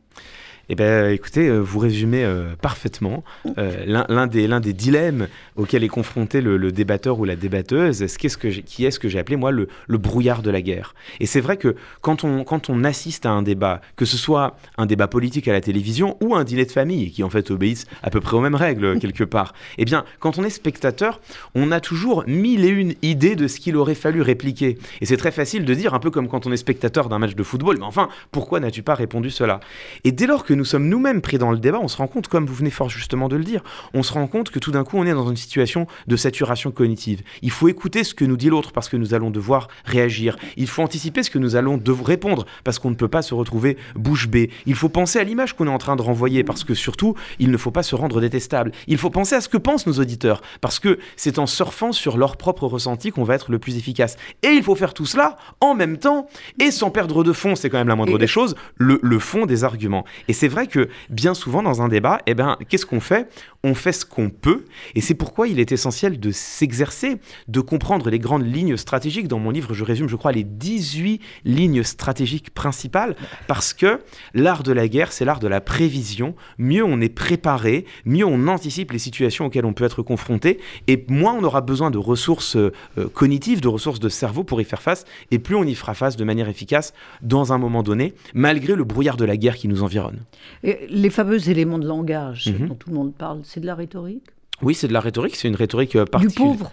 Eh 0.69 0.75
bien, 0.75 1.09
écoutez, 1.09 1.47
euh, 1.47 1.59
vous 1.59 1.79
résumez 1.79 2.25
euh, 2.25 2.55
parfaitement 2.61 3.23
euh, 3.57 3.85
l'un 3.85 4.27
des, 4.27 4.47
des 4.59 4.73
dilemmes 4.73 5.27
auxquels 5.55 5.83
est 5.83 5.87
confronté 5.87 6.41
le, 6.41 6.71
débatteur 6.73 7.19
ou 7.19 7.25
la 7.25 7.37
débatteuse. 7.37 7.99
Ce 7.99 8.05
-ce 8.05 8.37
que 8.37 8.47
qui 8.47 8.85
est 8.85 8.91
ce 8.91 8.99
que 8.99 9.07
j'ai 9.07 9.19
appelé, 9.19 9.37
moi, 9.37 9.51
le, 9.51 9.67
brouillard 9.97 10.41
de 10.41 10.51
la 10.51 10.61
guerre? 10.61 10.93
Et 11.21 11.25
c'est 11.25 11.39
vrai 11.39 11.55
que 11.55 11.75
quand 12.01 12.25
on, 12.25 12.43
quand 12.43 12.69
on 12.69 12.83
assiste 12.83 13.25
à 13.25 13.31
un 13.31 13.43
débat, 13.43 13.79
que 13.95 14.03
ce 14.05 14.17
soit 14.17 14.57
un 14.77 14.85
débat 14.85 15.07
politique 15.07 15.47
à 15.47 15.53
la 15.53 15.61
télévision 15.61 16.17
ou 16.21 16.35
un 16.35 16.43
dîner 16.43 16.65
de 16.65 16.71
famille, 16.71 17.11
qui 17.11 17.23
en 17.23 17.29
fait 17.29 17.49
obéissent 17.49 17.85
à 18.03 18.09
peu 18.09 18.19
près 18.19 18.35
aux 18.35 18.41
mêmes 18.41 18.55
règles, 18.55 18.99
quelque 19.03 19.23
part, 19.23 19.53
eh 19.77 19.85
bien, 19.85 20.03
quand 20.19 20.37
on 20.37 20.43
est 20.43 20.49
spectateur, 20.49 21.21
on 21.55 21.71
a 21.71 21.79
toujours 21.79 22.25
mille 22.27 22.65
et 22.65 22.69
une 22.69 22.93
idées 23.01 23.37
de 23.37 23.47
ce 23.47 23.59
qu'il 23.61 23.77
aurait 23.77 23.95
fallu 23.95 24.21
répliquer. 24.21 24.77
Et 24.99 25.05
c'est 25.05 25.17
très 25.17 25.31
facile 25.31 25.63
de 25.63 25.73
dire, 25.73 25.93
un 25.93 25.99
peu 25.99 26.11
comme 26.11 26.27
quand 26.27 26.45
on 26.45 26.51
est 26.51 26.57
spectateur 26.57 27.07
d'un 27.07 27.19
match 27.19 27.35
de 27.35 27.43
football, 27.43 27.77
mais 27.79 27.85
enfin, 27.85 28.09
pourquoi 28.31 28.59
n'as-tu 28.59 28.83
pas 28.83 28.95
répondu 28.95 29.29
cela? 29.29 29.61
Et 30.03 30.11
dès 30.11 30.27
lors 30.27 30.43
que 30.43 30.56
nous 30.57 30.65
sommes 30.65 30.89
nous-mêmes 30.89 31.21
pris 31.21 31.37
dans 31.37 31.51
le 31.51 31.59
débat, 31.59 31.79
on 31.81 31.87
se 31.87 31.97
rend 31.97 32.07
compte, 32.07 32.27
comme 32.27 32.45
vous 32.45 32.53
venez 32.53 32.69
fort 32.69 32.89
justement 32.89 33.29
de 33.29 33.35
le 33.35 33.43
dire, 33.43 33.63
on 33.93 34.03
se 34.03 34.13
rend 34.13 34.27
compte 34.27 34.49
que 34.49 34.59
tout 34.59 34.71
d'un 34.71 34.83
coup, 34.83 34.97
on 34.97 35.05
est 35.05 35.13
dans 35.13 35.29
une 35.29 35.37
situation 35.37 35.87
de 36.07 36.15
saturation 36.15 36.71
cognitive. 36.71 37.21
Il 37.41 37.51
faut 37.51 37.67
écouter 37.67 38.03
ce 38.03 38.13
que 38.13 38.25
nous 38.25 38.37
dit 38.37 38.49
l'autre 38.49 38.71
parce 38.71 38.89
que 38.89 38.97
nous 38.97 39.13
allons 39.13 39.29
devoir 39.29 39.67
réagir. 39.85 40.37
Il 40.57 40.67
faut 40.67 40.81
anticiper 40.81 41.23
ce 41.23 41.29
que 41.29 41.39
nous 41.39 41.55
allons 41.55 41.77
devoir 41.77 42.07
répondre 42.07 42.45
parce 42.63 42.79
qu'on 42.79 42.89
ne 42.89 42.95
peut 42.95 43.07
pas 43.07 43.21
se 43.21 43.33
retrouver 43.33 43.77
bouche 43.95 44.27
bée. 44.27 44.49
Il 44.65 44.75
faut 44.75 44.89
penser 44.89 45.19
à 45.19 45.23
l'image 45.23 45.53
qu'on 45.53 45.67
est 45.67 45.71
en 45.71 45.77
train 45.77 45.95
de 45.95 46.01
renvoyer 46.01 46.43
parce 46.43 46.63
que 46.63 46.73
surtout, 46.73 47.15
il 47.39 47.51
ne 47.51 47.57
faut 47.57 47.71
pas 47.71 47.83
se 47.83 47.95
rendre 47.95 48.21
détestable. 48.21 48.71
Il 48.87 48.97
faut 48.97 49.09
penser 49.09 49.35
à 49.35 49.41
ce 49.41 49.49
que 49.49 49.57
pensent 49.57 49.87
nos 49.87 49.99
auditeurs 49.99 50.41
parce 50.61 50.79
que 50.79 50.99
c'est 51.15 51.39
en 51.39 51.45
surfant 51.45 51.91
sur 51.91 52.17
leur 52.17 52.37
propre 52.37 52.65
ressenti 52.65 53.11
qu'on 53.11 53.23
va 53.23 53.35
être 53.35 53.51
le 53.51 53.59
plus 53.59 53.77
efficace. 53.77 54.17
Et 54.43 54.49
il 54.49 54.63
faut 54.63 54.75
faire 54.75 54.93
tout 54.93 55.05
cela 55.05 55.37
en 55.61 55.75
même 55.75 55.97
temps 55.97 56.27
et 56.59 56.71
sans 56.71 56.89
perdre 56.89 57.23
de 57.23 57.33
fond, 57.33 57.55
c'est 57.55 57.69
quand 57.69 57.77
même 57.77 57.87
la 57.87 57.95
moindre 57.95 58.17
des 58.17 58.27
choses, 58.27 58.55
le, 58.77 58.99
le 59.01 59.19
fond 59.19 59.45
des 59.45 59.63
arguments. 59.63 60.05
Et 60.27 60.33
c'est 60.33 60.46
vrai 60.47 60.67
que 60.67 60.89
bien 61.09 61.33
souvent 61.33 61.63
dans 61.63 61.81
un 61.81 61.87
débat, 61.87 62.19
eh 62.25 62.33
ben, 62.33 62.57
qu'est-ce 62.69 62.85
qu'on 62.85 62.99
fait? 62.99 63.27
On 63.67 63.75
fait 63.75 63.91
ce 63.91 64.05
qu'on 64.05 64.29
peut 64.29 64.63
et 64.95 65.01
c'est 65.01 65.13
pourquoi 65.13 65.49
il 65.49 65.59
est 65.59 65.73
essentiel 65.73 66.21
de 66.21 66.31
s'exercer, 66.31 67.17
de 67.49 67.59
comprendre 67.59 68.09
les 68.09 68.17
grandes 68.17 68.45
lignes 68.45 68.77
stratégiques. 68.77 69.27
Dans 69.27 69.39
mon 69.39 69.49
livre, 69.49 69.73
je 69.73 69.83
résume, 69.83 70.07
je 70.07 70.15
crois, 70.15 70.31
les 70.31 70.45
18 70.45 71.19
lignes 71.43 71.83
stratégiques 71.83 72.53
principales 72.53 73.17
parce 73.47 73.73
que 73.73 73.99
l'art 74.33 74.63
de 74.63 74.71
la 74.71 74.87
guerre, 74.87 75.11
c'est 75.11 75.25
l'art 75.25 75.41
de 75.41 75.49
la 75.49 75.59
prévision. 75.59 76.33
Mieux 76.57 76.85
on 76.85 77.01
est 77.01 77.09
préparé, 77.09 77.83
mieux 78.05 78.25
on 78.25 78.47
anticipe 78.47 78.93
les 78.93 78.99
situations 78.99 79.47
auxquelles 79.47 79.65
on 79.65 79.73
peut 79.73 79.83
être 79.83 80.01
confronté 80.01 80.59
et 80.87 81.05
moins 81.09 81.33
on 81.33 81.43
aura 81.43 81.59
besoin 81.59 81.91
de 81.91 81.97
ressources 81.97 82.55
euh, 82.55 82.71
cognitives, 83.13 83.59
de 83.59 83.67
ressources 83.67 83.99
de 83.99 84.07
cerveau 84.07 84.45
pour 84.45 84.61
y 84.61 84.63
faire 84.63 84.81
face 84.81 85.03
et 85.31 85.39
plus 85.39 85.55
on 85.55 85.65
y 85.65 85.75
fera 85.75 85.93
face 85.93 86.15
de 86.15 86.23
manière 86.23 86.47
efficace 86.47 86.93
dans 87.21 87.51
un 87.51 87.57
moment 87.57 87.83
donné, 87.83 88.13
malgré 88.33 88.75
le 88.75 88.85
brouillard 88.85 89.17
de 89.17 89.25
la 89.25 89.35
guerre 89.35 89.57
qui 89.57 89.67
nous 89.67 89.83
environne. 89.83 90.19
Et 90.63 90.87
les 90.89 91.09
fameux 91.09 91.49
éléments 91.49 91.79
de 91.79 91.85
langage 91.85 92.47
mhm. 92.47 92.69
dont 92.69 92.75
tout 92.75 92.89
le 92.89 92.95
monde 92.95 93.13
parle, 93.13 93.41
c'est 93.43 93.56
de 93.59 93.65
la 93.65 93.75
rhétorique? 93.75 94.23
Oui, 94.63 94.73
c'est 94.73 94.87
de 94.87 94.93
la 94.93 95.01
rhétorique, 95.01 95.35
c'est 95.35 95.47
une 95.47 95.55
rhétorique 95.55 95.95
euh, 95.95 96.05
particulière. 96.05 96.51
Du 96.53 96.57
pauvre? 96.57 96.71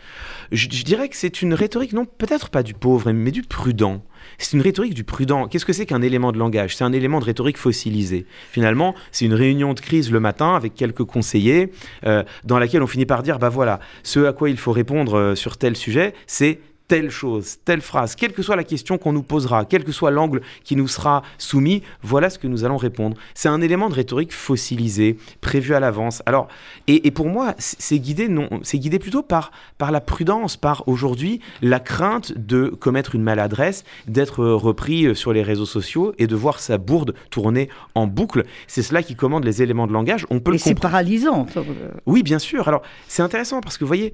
Je, 0.53 0.69
dirais 0.85 1.09
que 1.09 1.17
c'est 1.17 1.43
une 1.43 1.53
rhétorique, 1.53 1.93
non, 1.93 2.07
peut-être 2.07 2.49
pas 2.49 2.63
du 2.63 2.73
pauvre, 2.73 3.13
mais 3.13 3.31
du 3.31 3.43
prudent. 3.43 4.03
C'est 4.39 4.57
une 4.57 4.63
rhétorique 4.63 4.95
du 4.95 5.05
prudent. 5.05 5.49
Qu'est-ce 5.49 5.67
que 5.67 5.75
c'est 5.75 5.85
qu'un 5.85 6.01
élément 6.01 6.33
de 6.33 6.39
langage? 6.39 6.77
C'est 6.77 6.85
un 6.85 6.93
élément 6.93 7.21
de 7.21 7.27
rhétorique 7.27 7.59
fossilisé. 7.59 8.25
Finalement, 8.51 8.95
c'est 9.13 9.27
une 9.27 9.35
réunion 9.35 9.75
de 9.75 9.81
crise 9.81 10.11
le 10.11 10.19
matin 10.19 10.55
avec 10.55 10.75
quelques 10.75 11.05
conseillers 11.05 11.73
euh, 12.07 12.23
dans 12.45 12.59
laquelle 12.59 12.83
on 12.83 12.87
finit 12.87 13.05
par 13.05 13.23
dire, 13.23 13.39
bah 13.39 13.51
voilà, 13.51 13.81
ce 14.03 14.25
à 14.25 14.33
quoi 14.33 14.49
il 14.49 14.57
faut 14.57 14.73
répondre 14.73 15.19
euh, 15.19 15.35
sur 15.35 15.59
tel 15.59 15.77
sujet, 15.77 16.15
c'est 16.27 16.61
telle 16.89 17.11
chose, 17.11 17.57
telle 17.65 17.81
phrase, 17.81 18.15
quelle 18.15 18.33
que 18.33 18.43
soit 18.43 18.57
la 18.57 18.65
question 18.65 18.99
qu'on 18.99 19.13
nous 19.13 19.23
posera, 19.23 19.65
quel 19.65 19.85
que 19.85 19.93
soit 19.93 20.11
l'angle 20.11 20.43
qui 20.65 20.77
nous 20.77 20.89
sera 20.89 21.23
soumis, 21.39 21.83
voilà 22.03 22.31
ce 22.31 22.39
que 22.39 22.47
nous 22.47 22.65
allons 22.65 22.77
répondre. 22.77 23.17
C'est 23.35 23.49
un 23.49 23.61
élément 23.61 23.89
de 23.89 23.95
rhétorique 23.95 24.33
fossilisé, 24.33 25.17
prévu 25.41 25.75
à 25.75 25.81
l'avance. 25.81 26.23
Alors, 26.27 26.49
et, 26.87 27.11
pour 27.11 27.29
moi, 27.29 27.55
c'est 27.59 27.99
guidé, 27.99 28.29
non, 28.29 28.49
c'est 28.63 28.79
guidé 28.79 28.99
plutôt 28.99 29.23
par, 29.23 29.51
par 29.79 29.93
la 29.93 30.01
prudence, 30.01 30.57
par 30.57 30.87
aujourd'hui 30.89 31.41
la 31.63 31.81
crainte 31.81 32.37
de 32.37 32.69
commettre 32.69 33.15
une 33.15 33.23
maladresse, 33.23 33.85
d'être 34.07 34.45
repris 34.45 35.17
sur 35.17 35.33
les 35.33 35.43
réseaux 35.43 35.67
sociaux 35.67 36.13
et 36.19 36.27
de 36.27 36.37
voir 36.37 36.61
sa 36.61 36.79
bourde 36.79 37.15
tourner 37.31 37.69
en 37.95 38.07
boucle. 38.07 38.45
C'est 38.67 38.83
cela 38.83 39.03
qui 39.03 39.15
commande 39.15 39.45
les 39.45 39.63
éléments 39.63 39.87
de 39.87 39.93
langage. 39.93 40.27
On 40.31 40.41
peut 40.41 40.55
et 40.55 40.59
c'est 40.59 40.75
paralysant. 40.75 41.47
Oui, 42.07 42.23
bien 42.23 42.39
sûr. 42.39 42.69
Alors, 42.69 42.83
c'est 43.09 43.23
intéressant 43.23 43.61
parce 43.61 43.79
que, 43.79 43.85
vous 43.85 43.89
voyez, 43.89 44.13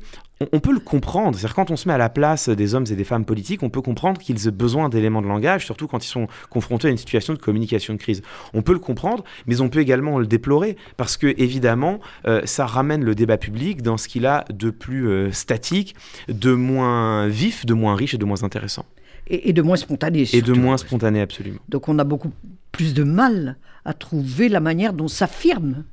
on, 0.53 0.61
peut 0.61 0.73
le 0.73 0.81
comprendre. 0.81 1.37
C'est-à-dire 1.37 1.55
quand 1.55 1.71
on 1.71 1.77
se 1.77 1.87
met 1.89 1.95
à 1.95 1.99
la 1.99 2.09
place 2.09 2.49
des 2.49 2.75
hommes 2.75 2.87
et 2.91 2.95
des 2.95 3.05
femmes 3.05 3.25
politiques, 3.25 3.63
on 3.63 3.71
peut 3.71 3.83
comprendre 3.83 4.21
qu'ils 4.21 4.49
aient 4.49 4.53
besoin 4.53 4.89
d'éléments 4.89 5.23
de 5.23 5.27
langage, 5.27 5.65
surtout 5.65 5.87
quand 5.87 6.05
ils 6.05 6.09
sont 6.09 6.29
confrontés 6.49 6.89
à 6.89 6.91
une 6.91 6.97
situation 6.97 7.35
de 7.35 7.39
communication 7.39 7.95
de 7.95 7.99
crise. 7.99 8.23
On 8.55 8.63
peut 8.63 8.73
le 8.73 8.79
comprendre, 8.79 9.25
mais 9.47 9.61
on 9.61 9.69
peut 9.69 9.81
également 9.81 10.19
le 10.19 10.27
déplorer 10.27 10.77
parce 10.97 11.17
que 11.17 11.35
évidemment, 11.39 12.01
euh, 12.27 12.43
ça 12.45 12.67
ramène 12.67 13.05
le 13.05 13.15
débat 13.15 13.37
public 13.37 13.83
dans 13.83 13.97
ce 13.97 14.09
qu'il 14.09 14.27
a 14.27 14.45
de 14.51 14.71
plus 14.71 15.09
euh, 15.09 15.33
statique, 15.33 15.95
de 16.29 16.53
moins 16.53 17.29
vif, 17.29 17.67
de 17.67 17.75
moins 17.75 17.95
riche 17.95 18.15
et 18.15 18.19
de 18.19 18.25
moins 18.25 18.43
intéressant. 18.43 18.87
Et, 19.33 19.53
de 19.53 19.63
moins 19.63 19.77
spontané. 19.77 20.25
Et 20.33 20.43
de 20.43 20.53
moins 20.53 20.77
spontané, 20.77 21.21
absolument. 21.21 21.61
Donc 21.69 21.89
on 21.89 22.01
a 22.01 22.05
beaucoup 22.05 22.33
plus 22.73 22.95
de 22.95 23.05
mal 23.05 23.59
à 23.85 23.93
trouver 23.95 24.49
la 24.49 24.61
manière 24.61 24.93
dont 24.93 25.09
s'affirme 25.09 25.85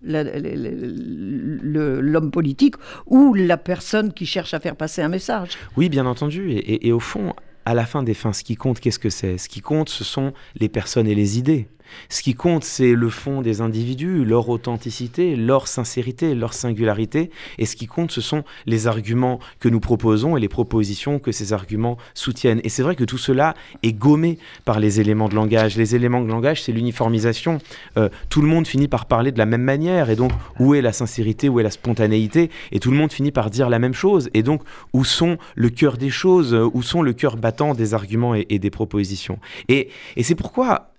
l'homme 2.04 2.32
politique 2.32 2.76
ou 3.06 3.34
la 3.34 3.58
personne 3.58 4.14
qui 4.14 4.26
cherche 4.26 4.54
à 4.54 4.60
faire 4.60 4.76
passer 4.76 5.02
un 5.02 5.10
message. 5.10 5.52
Oui, 5.76 5.90
bien 5.90 6.06
entendu. 6.06 6.52
Et, 6.52 6.92
au 6.92 7.00
fond, 7.00 7.34
à 7.66 7.74
la 7.74 7.86
fin 7.86 8.04
des 8.04 8.14
fins, 8.14 8.34
ce 8.34 8.44
qui 8.44 8.56
compte, 8.56 8.80
qu'est-ce 8.80 9.00
que 9.00 9.10
c'est? 9.10 9.38
Ce 9.38 9.50
qui 9.50 9.62
compte, 9.62 9.90
ce 9.90 10.04
sont 10.04 10.34
les 10.60 10.70
personnes 10.70 11.08
et 11.08 11.16
les 11.16 11.38
idées. 11.38 11.68
Ce 12.10 12.22
qui 12.22 12.34
compte, 12.34 12.64
c'est 12.64 12.94
le 12.94 13.10
fond 13.10 13.42
des 13.42 13.62
individus, 13.62 14.26
leur 14.26 14.50
authenticité, 14.50 15.36
leur 15.36 15.68
sincérité, 15.68 16.36
leur 16.36 16.54
singularité. 16.54 17.32
Et 17.58 17.66
ce 17.66 17.76
qui 17.76 17.88
compte, 17.88 18.12
ce 18.12 18.22
sont 18.22 18.44
les 18.66 18.88
arguments 18.88 19.40
que 19.60 19.70
nous 19.70 19.80
proposons 19.80 20.38
et 20.38 20.40
les 20.40 20.50
propositions 20.50 21.20
que 21.20 21.32
ces 21.32 21.54
arguments 21.54 21.98
soutiennent. 22.14 22.62
Et 22.64 22.70
c'est 22.70 22.84
vrai 22.84 22.96
que 22.96 23.04
tout 23.04 23.18
cela 23.18 23.54
est 23.84 23.94
gommé 23.94 24.38
par 24.66 24.80
les 24.80 25.00
éléments 25.00 25.30
de 25.30 25.36
langage. 25.36 25.78
Les 25.78 25.96
éléments 25.96 26.22
de 26.22 26.28
langage, 26.28 26.64
c'est 26.64 26.72
l'uniformisation. 26.72 27.60
Euh, 27.98 28.10
tout 28.30 28.42
le 28.42 28.48
monde 28.48 28.68
finit 28.68 28.88
par 28.88 29.06
parler 29.06 29.32
de 29.32 29.38
la 29.38 29.46
même 29.46 29.62
manière. 29.62 30.10
Et 30.10 30.16
donc, 30.16 30.32
où 30.60 30.76
est 30.76 30.82
la 30.82 30.94
sincérité, 30.94 31.50
où 31.50 31.60
est 31.60 31.64
la 31.64 31.72
spontanéité? 31.72 32.50
Et 32.72 32.80
tout 32.80 32.92
le 32.92 32.98
monde 32.98 33.12
finit 33.12 33.32
par 33.32 33.50
dire 33.50 33.70
la 33.70 33.80
même 33.80 33.94
chose. 33.94 34.30
Et 34.34 34.44
donc, 34.44 34.62
où 34.94 35.04
sont 35.04 35.38
le 35.56 35.70
cœur 35.70 35.98
des 35.98 36.10
choses? 36.10 36.54
Où 36.54 36.82
sont 36.82 37.02
le 37.02 37.14
cœur 37.14 37.38
battant 37.38 37.74
des 37.74 37.94
arguments 37.94 38.36
et, 38.36 38.60
des 38.60 38.70
propositions? 38.70 39.40
Et, 39.70 39.90
et 40.16 40.24
c'est 40.24 40.36
pourquoi 40.36 40.92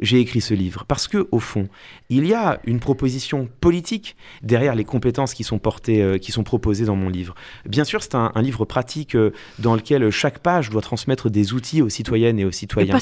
j'ai 0.00 0.20
écrit 0.20 0.40
ce 0.40 0.54
livre 0.54 0.84
Parce 0.86 1.08
que 1.08 1.28
au 1.30 1.38
fond, 1.38 1.68
il 2.10 2.26
y 2.26 2.34
a 2.34 2.60
une 2.64 2.80
proposition 2.80 3.48
politique 3.60 4.16
derrière 4.42 4.74
les 4.74 4.84
compétences 4.84 5.34
qui 5.34 5.44
sont 5.44 5.58
portées, 5.58 6.02
euh, 6.02 6.18
qui 6.18 6.32
sont 6.32 6.44
proposées 6.44 6.84
dans 6.84 6.96
mon 6.96 7.08
livre. 7.08 7.34
Bien 7.66 7.84
sûr, 7.84 8.02
c'est 8.02 8.14
un, 8.14 8.32
livre 8.36 8.64
pratique 8.64 9.14
euh, 9.16 9.32
dans 9.58 9.74
lequel 9.74 10.10
chaque 10.10 10.40
page 10.40 10.70
doit 10.70 10.82
transmettre 10.82 11.30
des 11.30 11.52
outils 11.52 11.82
aux 11.82 11.88
citoyennes 11.88 12.38
et 12.38 12.44
aux 12.44 12.52
citoyens. 12.52 12.98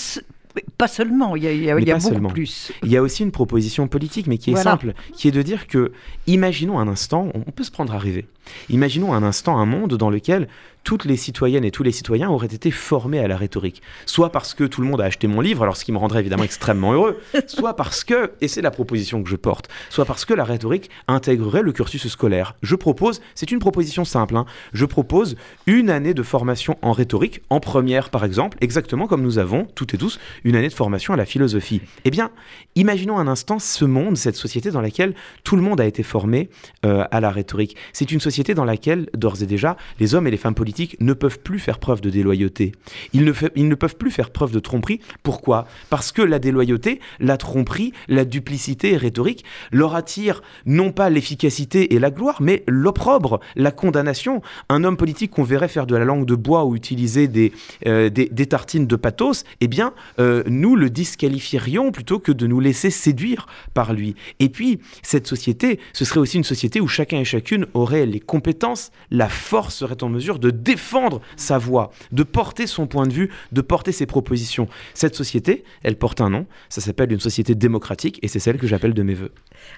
Pas, 0.76 0.88
seulement, 0.88 1.34
il 1.34 1.44
y 1.44 1.46
a, 1.46 1.52
il 1.52 1.62
y 1.62 1.70
a, 1.90 1.98
beaucoup 1.98 2.28
plus. 2.28 2.72
Il 2.82 2.90
y 2.90 2.96
a 2.98 3.02
aussi 3.02 3.22
une 3.22 3.30
proposition 3.30 3.88
politique, 3.88 4.26
mais 4.26 4.36
qui 4.36 4.50
est 4.50 4.56
simple, 4.56 4.92
qui 5.14 5.28
est 5.28 5.30
de 5.30 5.40
dire 5.40 5.66
que, 5.66 5.92
imaginons 6.26 6.78
un 6.78 6.88
instant, 6.88 7.30
on 7.34 7.50
peut 7.50 7.64
se 7.64 7.70
prendre 7.70 7.94
à 7.94 7.98
rêver. 7.98 8.26
Imaginons 8.68 9.12
un 9.12 9.22
instant 9.22 9.58
un 9.58 9.66
monde 9.66 9.96
dans 9.96 10.10
lequel 10.10 10.48
toutes 10.84 11.04
les 11.04 11.16
citoyennes 11.16 11.64
et 11.64 11.70
tous 11.70 11.82
les 11.82 11.92
citoyens 11.92 12.28
auraient 12.28 12.46
été 12.46 12.70
formés 12.70 13.20
à 13.20 13.28
la 13.28 13.36
rhétorique. 13.36 13.82
Soit 14.06 14.30
parce 14.30 14.54
que 14.54 14.64
tout 14.64 14.80
le 14.80 14.88
monde 14.88 15.00
a 15.00 15.04
acheté 15.04 15.26
mon 15.26 15.40
livre, 15.40 15.62
alors 15.62 15.76
ce 15.76 15.84
qui 15.84 15.92
me 15.92 15.98
rendrait 15.98 16.20
évidemment 16.20 16.44
extrêmement 16.44 16.92
heureux, 16.92 17.20
soit 17.46 17.76
parce 17.76 18.04
que, 18.04 18.32
et 18.40 18.48
c'est 18.48 18.62
la 18.62 18.70
proposition 18.70 19.22
que 19.22 19.30
je 19.30 19.36
porte, 19.36 19.68
soit 19.90 20.04
parce 20.04 20.24
que 20.24 20.34
la 20.34 20.44
rhétorique 20.44 20.90
intégrerait 21.08 21.62
le 21.62 21.72
cursus 21.72 22.06
scolaire. 22.08 22.54
Je 22.62 22.74
propose, 22.74 23.20
c'est 23.34 23.52
une 23.52 23.58
proposition 23.58 24.04
simple, 24.04 24.36
hein, 24.36 24.46
je 24.72 24.84
propose 24.84 25.36
une 25.66 25.90
année 25.90 26.14
de 26.14 26.22
formation 26.22 26.76
en 26.82 26.92
rhétorique, 26.92 27.42
en 27.50 27.60
première 27.60 28.10
par 28.10 28.24
exemple, 28.24 28.58
exactement 28.60 29.06
comme 29.06 29.22
nous 29.22 29.38
avons, 29.38 29.66
toutes 29.74 29.94
et 29.94 29.98
tous, 29.98 30.18
une 30.44 30.56
année 30.56 30.68
de 30.68 30.74
formation 30.74 31.14
à 31.14 31.16
la 31.16 31.26
philosophie. 31.26 31.80
Eh 32.04 32.10
bien, 32.10 32.30
imaginons 32.74 33.18
un 33.18 33.28
instant 33.28 33.58
ce 33.58 33.84
monde, 33.84 34.16
cette 34.16 34.36
société 34.36 34.70
dans 34.70 34.80
laquelle 34.80 35.14
tout 35.44 35.56
le 35.56 35.62
monde 35.62 35.80
a 35.80 35.86
été 35.86 36.02
formé 36.02 36.48
euh, 36.84 37.04
à 37.10 37.20
la 37.20 37.30
rhétorique. 37.30 37.76
C'est 37.92 38.10
une 38.10 38.20
dans 38.54 38.64
laquelle, 38.64 39.08
d'ores 39.14 39.42
et 39.42 39.46
déjà, 39.46 39.76
les 40.00 40.14
hommes 40.14 40.26
et 40.26 40.30
les 40.30 40.36
femmes 40.36 40.54
politiques 40.54 40.96
ne 41.00 41.12
peuvent 41.12 41.38
plus 41.38 41.58
faire 41.58 41.78
preuve 41.78 42.00
de 42.00 42.10
déloyauté. 42.10 42.72
Ils 43.12 43.24
ne, 43.24 43.74
peuvent 43.74 43.96
plus 43.96 44.10
faire 44.10 44.30
preuve 44.30 44.52
de 44.52 44.58
tromperie. 44.58 45.00
Pourquoi? 45.22 45.66
Parce 45.90 46.12
que 46.12 46.22
la 46.22 46.38
déloyauté, 46.38 47.00
la 47.20 47.36
tromperie, 47.36 47.92
la 48.08 48.24
duplicité 48.24 48.96
rhétorique 48.96 49.44
leur 49.70 49.94
attire 49.94 50.42
non 50.66 50.92
pas 50.92 51.10
l'efficacité 51.10 51.94
et 51.94 51.98
la 51.98 52.10
gloire, 52.10 52.40
mais 52.40 52.64
l'opprobre, 52.66 53.40
la 53.54 53.70
condamnation. 53.70 54.42
Un 54.68 54.84
homme 54.84 54.96
politique 54.96 55.32
qu'on 55.32 55.44
verrait 55.44 55.68
faire 55.68 55.86
de 55.86 55.94
la 55.94 56.04
langue 56.04 56.26
de 56.26 56.34
bois 56.34 56.64
ou 56.64 56.74
utiliser 56.74 57.28
des, 57.28 57.52
euh, 57.86 58.10
tartines 58.48 58.86
de 58.86 58.96
pathos, 58.96 59.44
eh 59.60 59.68
bien, 59.68 59.92
euh, 60.18 60.42
nous 60.46 60.74
le 60.74 60.90
disqualifierions 60.90 61.92
plutôt 61.92 62.18
que 62.18 62.32
de 62.32 62.46
nous 62.46 62.60
laisser 62.60 62.90
séduire 62.90 63.46
par 63.74 63.92
lui. 63.92 64.14
Et 64.40 64.48
puis, 64.48 64.80
cette 65.02 65.26
société, 65.26 65.78
ce 65.92 66.04
serait 66.04 66.20
aussi 66.20 66.38
une 66.38 66.44
société 66.44 66.80
où 66.80 66.88
chacun 66.88 67.18
et 67.18 67.24
chacune 67.24 67.66
aurait 67.74 68.06
les 68.06 68.20
compétences, 68.22 68.90
la 69.10 69.28
force 69.28 69.74
serait 69.74 70.02
en 70.02 70.08
mesure 70.08 70.38
de 70.38 70.50
défendre 70.50 71.20
sa 71.36 71.58
voix, 71.58 71.92
de 72.12 72.22
porter 72.22 72.66
son 72.66 72.86
point 72.86 73.06
de 73.06 73.12
vue, 73.12 73.30
de 73.52 73.60
porter 73.60 73.92
ses 73.92 74.06
propositions. 74.06 74.68
Cette 74.94 75.14
société, 75.14 75.64
elle 75.82 75.96
porte 75.96 76.20
un 76.20 76.30
nom, 76.30 76.46
ça 76.68 76.80
s'appelle 76.80 77.12
une 77.12 77.20
société 77.20 77.54
démocratique 77.54 78.18
et 78.22 78.28
c'est 78.28 78.38
celle 78.38 78.58
que 78.58 78.66
j'appelle 78.66 78.94
de 78.94 79.02
mes 79.02 79.14
voeux. 79.14 79.32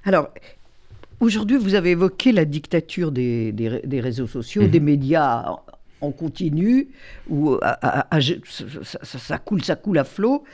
Alors, 0.04 0.28
aujourd'hui, 1.20 1.56
vous 1.56 1.74
avez 1.74 1.90
évoqué 1.90 2.32
la 2.32 2.44
dictature 2.44 3.12
des, 3.12 3.52
des, 3.52 4.00
réseaux 4.00 4.26
sociaux, 4.26 4.62
mhm. 4.62 4.68
des 4.68 4.80
médias 4.80 5.56
en 6.00 6.12
continu, 6.12 6.88
où 7.30 7.56
ça, 7.62 9.38
coule, 9.38 9.64
ça 9.64 9.76
coule 9.76 9.98
à 9.98 10.04
flot. 10.04 10.44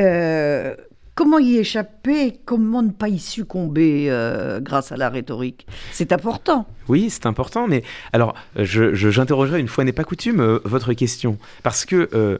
Euh, 0.00 0.74
comment 1.16 1.40
y 1.40 1.56
échapper 1.56 2.38
Comment 2.44 2.82
ne 2.82 2.90
pas 2.90 3.08
y 3.08 3.18
succomber 3.18 4.06
euh, 4.08 4.60
grâce 4.60 4.92
à 4.92 4.96
la 4.96 5.08
rhétorique? 5.08 5.66
C'est 5.90 6.12
important. 6.12 6.66
Oui, 6.88 7.10
c'est 7.10 7.26
important, 7.26 7.66
mais 7.66 7.82
alors 8.12 8.36
j'interrogerai 8.54 9.58
une 9.58 9.66
fois 9.66 9.82
n'est 9.82 9.92
pas 9.92 10.04
coutume 10.04 10.40
euh, 10.40 10.60
votre 10.64 10.92
question, 10.92 11.36
parce 11.64 11.84
que 11.84 12.08
euh, 12.14 12.38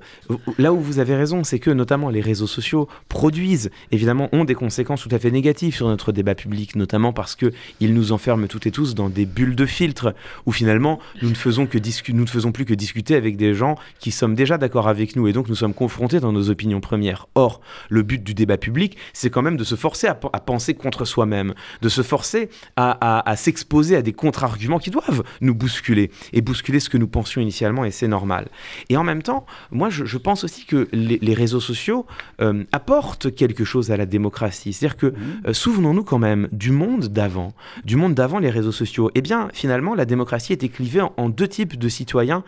là 0.59 0.73
où 0.73 0.79
vous 0.79 1.01
avez 1.01 1.17
raison, 1.17 1.43
c'est 1.43 1.59
que 1.59 1.71
notamment 1.71 2.11
les 2.11 2.21
réseaux 2.21 2.47
sociaux 2.47 2.89
produisent, 3.09 3.71
évidemment, 3.91 4.29
ont 4.31 4.45
des 4.45 4.55
conséquences 4.55 5.03
tout 5.03 5.09
à 5.11 5.19
fait 5.19 5.33
négatives 5.33 5.75
sur 5.75 5.89
notre 5.89 6.13
débat 6.13 6.37
public, 6.37 6.77
notamment 6.77 7.13
parce 7.13 7.35
que 7.35 7.53
ils 7.81 7.93
nous 7.93 8.13
enferment 8.13 8.47
toutes 8.47 8.67
et 8.67 8.71
tous 8.71 8.95
dans 8.95 9.09
des 9.09 9.27
bulles 9.27 9.57
de 9.57 9.67
filtre, 9.67 10.15
où 10.45 10.53
finalement 10.53 11.01
nous 11.23 11.31
ne 11.31 11.35
faisons 11.35 11.67
que 11.67 11.79
nous 12.13 12.23
ne 12.23 12.29
faisons 12.29 12.53
plus 12.53 12.67
que 12.67 12.75
discuter 12.75 13.17
avec 13.17 13.37
des 13.37 13.55
gens 13.55 13.75
qui 13.99 14.13
sommes 14.13 14.37
déjà 14.37 14.59
d'accord 14.59 14.87
avec 14.87 15.17
nous, 15.17 15.27
et 15.27 15.33
donc 15.33 15.49
nous 15.49 15.57
sommes 15.57 15.75
confrontés 15.75 16.21
dans 16.21 16.33
nos 16.33 16.51
opinions 16.51 16.81
premières. 16.81 17.27
Or, 17.35 17.61
le 17.89 18.03
but 18.03 18.23
du 18.23 18.35
débat 18.35 18.59
public, 18.59 18.66
c'est 19.13 19.31
quand 19.31 19.43
même 19.43 19.57
de 19.57 19.65
se 19.65 19.75
forcer 19.75 20.07
à, 20.07 20.15
penser 20.15 20.75
contre 20.75 21.05
soi-même, 21.05 21.55
de 21.83 21.89
se 21.89 22.03
forcer 22.03 22.49
à, 22.77 23.29
à 23.29 23.37
s'exposer 23.37 23.97
à 23.97 24.03
des 24.03 24.13
contre 24.13 24.45
arguments 24.45 24.79
qui 24.79 24.91
doivent 24.91 25.23
nous 25.41 25.55
bousculer 25.55 26.11
et 26.33 26.41
bousculer 26.41 26.81
ce 26.81 26.89
que 26.89 26.99
nous 26.99 27.09
pensions 27.09 27.41
initialement 27.41 27.85
et 27.85 27.91
c'est 27.91 28.09
normal. 28.09 28.49
Et 28.89 28.97
en 28.97 29.05
même 29.05 29.23
temps, 29.23 29.47
moi 29.71 29.91
je, 29.91 30.17
pense 30.17 30.45
aussi 30.45 30.65
que 30.65 30.89
les, 30.93 31.35
réseaux 31.35 31.61
sociaux 31.61 32.07
euh, 32.41 32.65
apportent 32.73 33.35
quelque 33.35 33.65
chose 33.65 33.91
à 33.91 33.97
la 33.97 34.07
démocratie. 34.07 34.73
C'est-à-dire 34.73 34.97
que, 34.97 35.07
mmh. 35.07 35.15
euh, 35.49 35.53
souvenons-nous 35.53 36.05
quand 36.05 36.19
même 36.19 36.49
du 36.53 36.73
monde 36.73 37.09
d'avant, 37.09 37.53
du 37.85 37.97
monde 37.97 38.15
d'avant 38.15 38.39
les 38.39 38.51
réseaux 38.51 38.73
sociaux. 38.73 39.11
Eh 39.15 39.21
bien, 39.21 39.49
finalement, 39.53 39.95
la 39.95 40.05
démocratie 40.05 40.53
était 40.53 40.69
clivée 40.69 41.03
en 41.17 41.29
deux 41.29 41.49
types 41.49 41.79
de 41.79 41.89
citoyens 41.89 42.45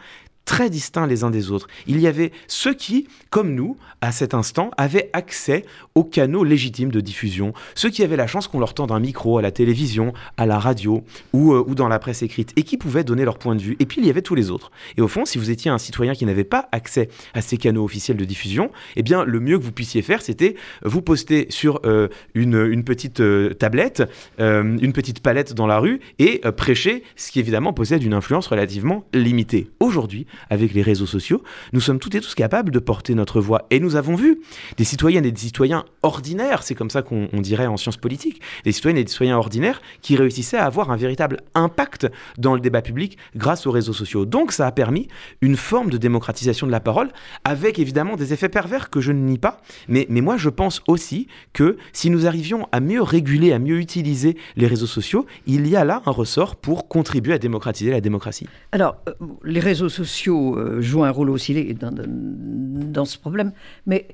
très 0.49 0.71
distincts 0.71 1.07
les 1.07 1.25
uns 1.25 1.31
des 1.31 1.51
autres. 1.51 1.69
Il 1.87 2.01
y 2.01 2.07
avait 2.07 2.33
ceux 2.47 2.73
qui, 2.73 3.07
comme 3.29 3.55
nous, 3.55 3.77
à 4.01 4.13
cet 4.13 4.33
instant, 4.33 4.71
avaient 4.79 5.11
accès 5.13 5.67
aux 5.95 6.05
canaux 6.05 6.43
légitimes 6.43 6.91
de 6.91 7.01
diffusion, 7.01 7.53
ceux 7.75 7.91
qui 7.91 8.03
avaient 8.03 8.17
la 8.17 8.27
chance 8.27 8.49
qu'on 8.49 8.59
leur 8.59 8.73
tende 8.73 8.91
un 8.91 8.99
micro 8.99 9.37
à 9.37 9.43
la 9.43 9.51
télévision, 9.51 10.15
à 10.39 10.47
la 10.47 10.59
radio 10.59 11.05
ou, 11.35 11.53
euh, 11.53 11.63
ou 11.67 11.75
dans 11.75 11.89
la 11.89 11.99
presse 11.99 12.23
écrite, 12.23 12.53
et 12.57 12.63
qui 12.63 12.79
pouvaient 12.79 13.05
donner 13.05 13.27
leur 13.27 13.39
point 13.39 13.57
de 13.57 13.61
vue. 13.61 13.77
Et 13.79 13.85
puis 13.85 14.01
il 14.01 14.07
y 14.07 14.11
avait 14.11 14.23
tous 14.23 14.35
les 14.35 14.51
autres. 14.51 14.71
Et 14.97 15.03
au 15.03 15.09
fond, 15.09 15.27
si 15.27 15.37
vous 15.37 15.51
étiez 15.51 15.71
un 15.71 15.77
citoyen 15.77 16.15
qui 16.15 16.25
n'avait 16.25 16.45
pas 16.45 16.67
accès 16.73 17.11
à 17.35 17.43
ces 17.43 17.59
canaux 17.59 17.85
officiels 17.85 18.17
de 18.17 18.25
diffusion, 18.25 18.71
eh 18.97 19.03
bien 19.03 19.25
le 19.25 19.41
mieux 19.41 19.59
que 19.59 19.65
vous 19.65 19.73
puissiez 19.73 20.01
faire, 20.01 20.23
c'était 20.23 20.57
vous 20.83 21.03
poster 21.03 21.47
sur 21.51 21.81
euh, 21.85 22.09
une, 22.33 22.67
une, 22.71 22.85
petite 22.85 23.21
euh, 23.21 23.53
tablette, 23.53 24.03
une 24.39 24.93
petite 24.95 25.21
palette 25.21 25.53
dans 25.53 25.67
la 25.67 25.79
rue, 25.79 26.01
et 26.19 26.41
prêcher, 26.57 27.03
ce 27.17 27.31
qui 27.31 27.39
évidemment 27.39 27.75
possède 27.75 28.03
une 28.03 28.15
influence 28.15 28.47
relativement 28.47 29.05
limitée. 29.13 29.69
Aujourd'hui, 29.81 30.27
avec 30.51 30.75
les 30.75 30.83
réseaux 30.83 31.07
sociaux, 31.07 31.43
nous 31.73 31.81
sommes 31.81 31.99
toutes 31.99 32.15
et 32.15 32.21
tous 32.21 32.35
capables 32.35 32.71
de 32.71 32.79
porter 32.79 33.15
notre 33.15 33.41
voix. 33.41 33.67
Et 33.71 33.81
nous 33.81 33.97
avons 33.97 34.15
vu 34.15 34.41
des 34.77 34.85
citoyennes 34.85 35.25
et 35.25 35.33
des 35.33 35.41
citoyens 35.41 35.85
ordinaires, 36.03 36.63
c'est 36.63 36.75
comme 36.75 36.91
ça 36.91 37.03
qu'on 37.03 37.29
dirait 37.41 37.67
en 37.67 37.77
sciences 37.77 37.97
politiques, 37.97 38.41
des 38.65 38.73
citoyennes 38.73 38.99
et 38.99 39.05
des 39.05 39.11
citoyens 39.11 39.37
ordinaires 39.37 39.81
qui 40.03 40.17
réussissaient 40.17 40.57
à 40.57 40.67
avoir 40.67 40.91
un 40.91 40.97
véritable 40.97 41.39
impact 41.55 42.09
dans 42.37 42.55
le 42.55 42.61
débat 42.61 42.83
public 42.83 43.19
grâce 43.37 43.67
aux 43.67 43.71
réseaux 43.71 43.93
sociaux. 43.93 44.25
Donc 44.25 44.53
ça 44.53 44.67
a 44.67 44.73
permis 44.73 45.09
une 45.41 45.57
forme 45.57 45.91
de 45.91 45.97
démocratisation 45.97 46.67
de 46.67 46.73
la 46.73 46.81
parole, 46.81 47.09
avec 47.45 47.79
évidemment 47.79 48.17
des 48.17 48.33
effets 48.33 48.49
pervers 48.49 48.91
que 48.91 49.01
je 49.01 49.13
ne 49.13 49.21
nie 49.21 49.39
pas, 49.39 49.61
mais, 49.89 50.07
mais 50.09 50.21
moi 50.21 50.37
je 50.37 50.49
pense 50.49 50.83
aussi 50.87 51.27
que 51.53 51.77
si 51.93 52.11
nous 52.11 52.27
arrivions 52.27 52.69
à 52.73 52.81
mieux 52.81 53.03
réguler, 53.03 53.53
à 53.53 53.59
mieux 53.59 53.79
utiliser 53.79 54.37
les 54.57 54.67
réseaux 54.67 54.87
sociaux, 54.87 55.27
il 55.47 55.67
y 55.67 55.77
a 55.77 55.85
là 55.85 56.03
un 56.07 56.11
ressort 56.11 56.57
pour 56.57 56.89
contribuer 56.89 57.35
à 57.35 57.39
démocratiser 57.39 57.91
la 57.91 58.01
démocratie. 58.01 58.47
Alors, 58.73 58.97
euh, 59.09 59.13
les 59.45 59.61
réseaux 59.61 59.89
sociaux 59.89 60.28
euh, 60.37 60.81
joue 60.81 61.05
un 61.05 61.11
rôle 61.11 61.31
aussi 61.31 61.75
dans, 61.75 61.95
dans, 61.95 63.05
ce 63.05 63.19
problème. 63.19 63.53
Mais 63.87 64.09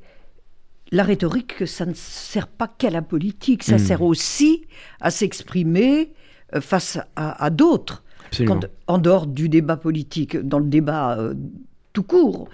la 0.90 1.02
rhétorique, 1.02 1.66
ça 1.66 1.86
ne 1.86 1.94
sert 1.94 2.46
pas 2.46 2.68
qu'à 2.68 2.90
la 2.90 3.02
politique, 3.02 3.62
ça 3.62 3.76
hmm. 3.76 3.78
sert 3.78 4.02
aussi 4.02 4.66
à 5.00 5.10
s'exprimer 5.10 6.12
euh, 6.54 6.60
face 6.60 6.98
à, 7.16 7.50
d'autres. 7.50 8.02
En 8.88 8.98
dehors 8.98 9.26
du 9.26 9.48
débat 9.48 9.76
politique, 9.76 10.36
dans 10.36 10.58
le 10.58 10.66
débat 10.66 11.16
euh, 11.18 11.34
tout 11.92 12.02
court, 12.02 12.48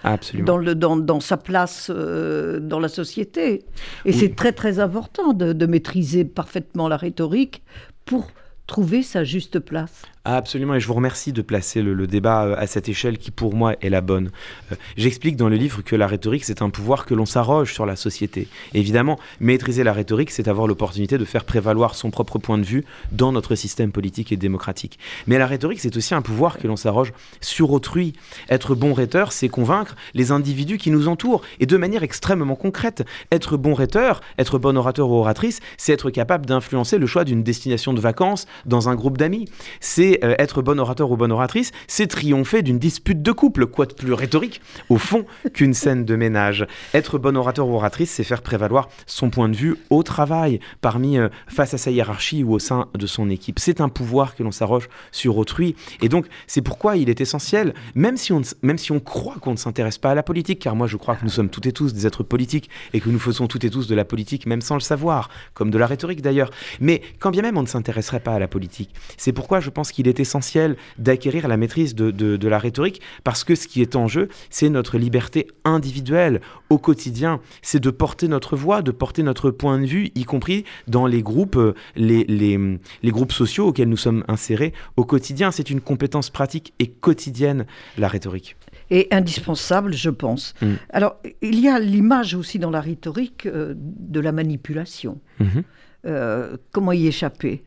Dans, 0.45 0.59
le, 0.59 0.75
dans, 0.75 0.97
dans, 0.99 1.21
sa 1.21 1.39
place 1.39 1.91
dans 1.91 2.79
la 2.79 2.89
société. 2.89 3.65
Et 4.05 4.13
c'est 4.13 4.37
très 4.37 4.53
très 4.53 4.79
important 4.79 5.33
de, 5.33 5.55
de, 5.55 5.67
maîtriser 5.67 6.27
parfaitement 6.27 6.89
la 6.89 6.99
rhétorique 6.99 7.63
pour 8.05 8.29
trouver 8.67 9.03
sa 9.03 9.25
juste 9.25 9.59
place. 9.59 10.03
Absolument, 10.27 10.75
et 10.75 10.81
je 10.81 10.87
vous 10.87 10.93
remercie 10.93 11.33
de 11.33 11.41
placer 11.41 11.81
le, 11.81 12.07
débat 12.07 12.45
euh, 12.45 12.55
à 12.59 12.67
cette 12.67 12.91
échelle 12.91 13.17
qui 13.17 13.31
pour 13.31 13.55
moi 13.55 13.75
est 13.81 13.89
la 13.89 14.03
bonne. 14.03 14.31
Euh, 14.71 14.75
j'explique 14.99 15.35
dans 15.35 15.49
le 15.49 15.57
livre 15.57 15.81
que 15.81 15.97
la 15.97 16.07
rhétorique, 16.07 16.45
c'est 16.45 16.61
un 16.61 16.69
pouvoir 16.69 17.07
que 17.07 17.15
l'on 17.15 17.25
s'arroge 17.25 17.73
sur 17.73 17.87
la 17.87 17.97
société. 17.97 18.47
évidemment, 18.75 19.19
maîtriser 19.41 19.83
la 19.83 19.95
rhétorique, 19.95 20.31
c'est 20.31 20.47
avoir 20.47 20.67
l'opportunité 20.67 21.17
de 21.17 21.25
faire 21.25 21.45
prévaloir 21.45 21.95
son 21.95 22.11
propre 22.11 22.39
point 22.39 22.59
de 22.59 22.65
vue 22.65 22.85
dans 23.13 23.33
notre 23.33 23.55
système 23.55 23.93
politique 23.93 24.31
et 24.31 24.37
démocratique. 24.37 24.99
Mais 25.27 25.39
la 25.39 25.47
rhétorique, 25.47 25.81
c'est 25.81 25.97
aussi 25.97 26.15
un 26.15 26.21
pouvoir 26.21 26.59
que 26.59 26.67
l'on 26.67 26.77
s'arroge 26.77 27.15
sur 27.41 27.73
autrui. 27.73 28.13
Être 28.51 28.75
bon 28.75 28.93
rhéteur, 28.93 29.33
c'est 29.33 29.49
convaincre 29.49 29.97
les 30.13 30.33
individus 30.33 30.77
qui 30.77 30.91
nous 30.91 31.09
entourent, 31.09 31.41
et 31.61 31.67
de 31.67 31.77
manière 31.79 32.03
extrêmement 32.03 32.57
concrète. 32.57 33.07
Être 33.33 33.57
bon 33.57 33.73
rhéteur, 33.73 34.21
être 34.37 34.59
bon 34.59 34.77
orateur 34.77 35.09
ou 35.09 35.15
oratrice, 35.15 35.61
c'est 35.79 35.95
être 35.95 36.11
capable 36.11 36.45
d'influencer 36.45 36.99
le 36.99 37.07
choix 37.07 37.25
d'une 37.25 37.43
destination 37.43 37.95
de 37.95 38.01
vacances 38.01 38.47
dans 38.67 38.91
un 38.91 38.95
groupe 38.95 39.17
d'amis. 39.17 39.47
C'est 39.81 40.10
euh, 40.25 40.35
être 40.39 40.63
bon 40.63 40.79
orateur 40.81 41.11
ou 41.11 41.17
bonne 41.17 41.33
oratrice, 41.33 41.73
c'est 41.87 42.07
triompher 42.07 42.63
d'une 42.63 42.79
dispute 42.79 43.23
de 43.23 43.33
couple, 43.33 43.67
quoi 43.67 43.87
de 43.87 43.95
plus 43.95 44.13
rhétorique, 44.13 44.61
au 44.89 44.99
fond, 44.99 45.25
qu'une 45.55 45.75
scène 45.75 46.05
de 46.05 46.17
ménage? 46.17 46.67
Être 46.95 47.19
bon 47.19 47.37
orateur 47.37 47.69
ou 47.69 47.75
oratrice, 47.75 48.11
c'est 48.11 48.25
faire 48.25 48.43
prévaloir 48.43 48.89
son 49.07 49.31
point 49.31 49.49
de 49.49 49.57
vue 49.57 49.77
au 49.91 50.03
travail, 50.03 50.61
parmi, 50.81 51.19
euh, 51.19 51.29
face 51.49 51.75
à 51.75 51.79
sa 51.79 51.91
hiérarchie 51.91 52.45
ou 52.45 52.55
au 52.55 52.59
sein 52.59 52.89
de 52.95 53.07
son 53.07 53.31
équipe. 53.31 53.59
C'est 53.59 53.81
un 53.81 53.89
pouvoir 53.89 54.35
que 54.35 54.43
l'on 54.43 54.51
s'arroge 54.51 54.89
sur 55.13 55.37
autrui. 55.37 55.77
Et 56.01 56.09
donc, 56.09 56.27
c'est 56.47 56.63
pourquoi 56.63 56.97
il 56.97 57.09
est 57.09 57.21
essentiel, 57.21 57.75
même 57.95 58.17
si 58.17 58.33
on, 58.33 58.43
même 58.63 58.79
si 58.79 58.93
on 58.93 59.01
croit 59.01 59.37
qu'on 59.41 59.53
ne 59.53 59.57
s'intéresse 59.57 59.99
pas 59.99 60.11
à 60.11 60.15
la 60.15 60.23
politique, 60.23 60.61
car 60.61 60.77
moi 60.77 60.87
je 60.87 60.97
crois 60.97 61.17
que 61.17 61.25
nous 61.25 61.31
sommes 61.31 61.49
toutes 61.49 61.67
et 61.67 61.73
tous 61.73 61.93
des 61.93 62.07
êtres 62.07 62.23
politiques 62.23 62.71
et 62.93 63.01
que 63.01 63.09
nous 63.09 63.19
faisons 63.19 63.47
toutes 63.47 63.65
et 63.65 63.71
tous 63.71 63.87
de 63.87 63.95
la 63.95 64.05
politique, 64.05 64.47
même 64.47 64.61
sans 64.61 64.75
le 64.75 64.81
savoir, 64.81 65.31
comme 65.55 65.71
de 65.71 65.79
la 65.79 65.87
rhétorique 65.87 66.23
d'ailleurs. 66.23 66.51
Mais 66.81 67.03
quand 67.19 67.31
bien 67.31 67.43
même 67.43 67.57
on 67.57 67.63
ne 67.63 67.67
s'intéresserait 67.67 68.21
pas 68.21 68.35
à 68.35 68.39
la 68.39 68.49
politique, 68.49 68.91
c'est 69.17 69.33
pourquoi 69.33 69.61
je 69.61 69.71
pense 69.71 69.93
qu'il 69.93 70.00
il 70.01 70.09
est 70.09 70.21
essentiel 70.21 70.77
d'acquérir 70.99 71.47
la 71.49 71.57
maîtrise 71.57 71.95
de, 71.95 72.49
la 72.49 72.59
rhétorique 72.59 73.01
parce 73.23 73.45
que 73.45 73.55
ce 73.55 73.69
qui 73.69 73.83
est 73.83 73.97
en 73.97 74.09
jeu, 74.09 74.29
c'est 74.49 74.69
notre 74.69 74.99
liberté 74.99 75.47
individuelle 75.65 76.41
au 76.69 76.79
quotidien. 76.79 77.41
C'est 77.63 77.81
de 77.81 77.91
porter 77.91 78.29
notre 78.29 78.57
voix, 78.57 78.83
de 78.83 78.91
porter 78.91 79.23
notre 79.23 79.51
point 79.51 79.79
de 79.79 79.87
vue, 79.87 80.11
y 80.15 80.25
compris 80.25 80.65
dans 80.89 81.07
les 81.07 81.23
groupes, 81.23 81.57
euh, 81.57 81.75
les, 81.97 82.25
les, 82.25 83.11
groupes 83.11 83.33
sociaux 83.33 83.69
auxquels 83.69 83.89
nous 83.89 83.97
sommes 83.97 84.25
insérés 84.27 84.73
au 84.97 85.05
quotidien. 85.05 85.51
C'est 85.51 85.71
une 85.71 85.81
compétence 85.81 86.31
pratique 86.31 86.73
et 86.79 86.89
quotidienne, 86.89 87.67
la 87.99 88.09
rhétorique 88.09 88.57
et 88.91 89.07
indispensable, 89.13 89.95
je 89.95 90.11
pense. 90.11 90.55
Mm. 90.61 90.73
Alors, 90.91 91.17
il 91.43 91.61
y 91.61 91.69
a 91.69 91.79
l'image 91.79 92.35
aussi 92.35 92.59
dans 92.59 92.71
la 92.71 92.81
rhétorique 92.81 93.47
euh, 93.47 93.75
de 93.77 94.19
la 94.19 94.33
manipulation. 94.33 95.21
Mm-hmm. 95.41 95.63
Euh, 96.07 96.57
comment 96.73 96.93
y 96.93 97.07
échapper? 97.07 97.63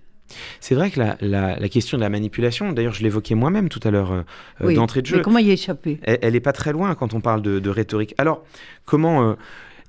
C'est 0.60 0.76
vrai 0.76 0.90
que 0.92 1.00
la, 1.00 1.70
question 1.70 1.98
de 1.98 2.04
la 2.04 2.10
manipulation, 2.10 2.72
d'ailleurs 2.72 2.94
je 2.94 3.04
l'évoquais 3.04 3.36
moi-même 3.36 3.70
tout 3.70 3.80
à 3.84 3.92
l'heure 3.92 4.12
euh, 4.12 4.22
euh, 4.62 4.74
d'entrée 4.74 5.02
de 5.02 5.08
jeu. 5.08 5.18
Mais 5.18 5.24
comment 5.24 5.40
y 5.40 5.52
échapper 5.52 6.00
Elle 6.04 6.34
n'est 6.34 6.40
pas 6.40 6.54
très 6.54 6.72
loin 6.72 6.96
quand 6.96 7.14
on 7.14 7.22
parle 7.22 7.42
de, 7.42 7.70
rhétorique. 7.70 8.16
Alors, 8.18 8.44
comment... 8.86 9.30
Euh, 9.30 9.34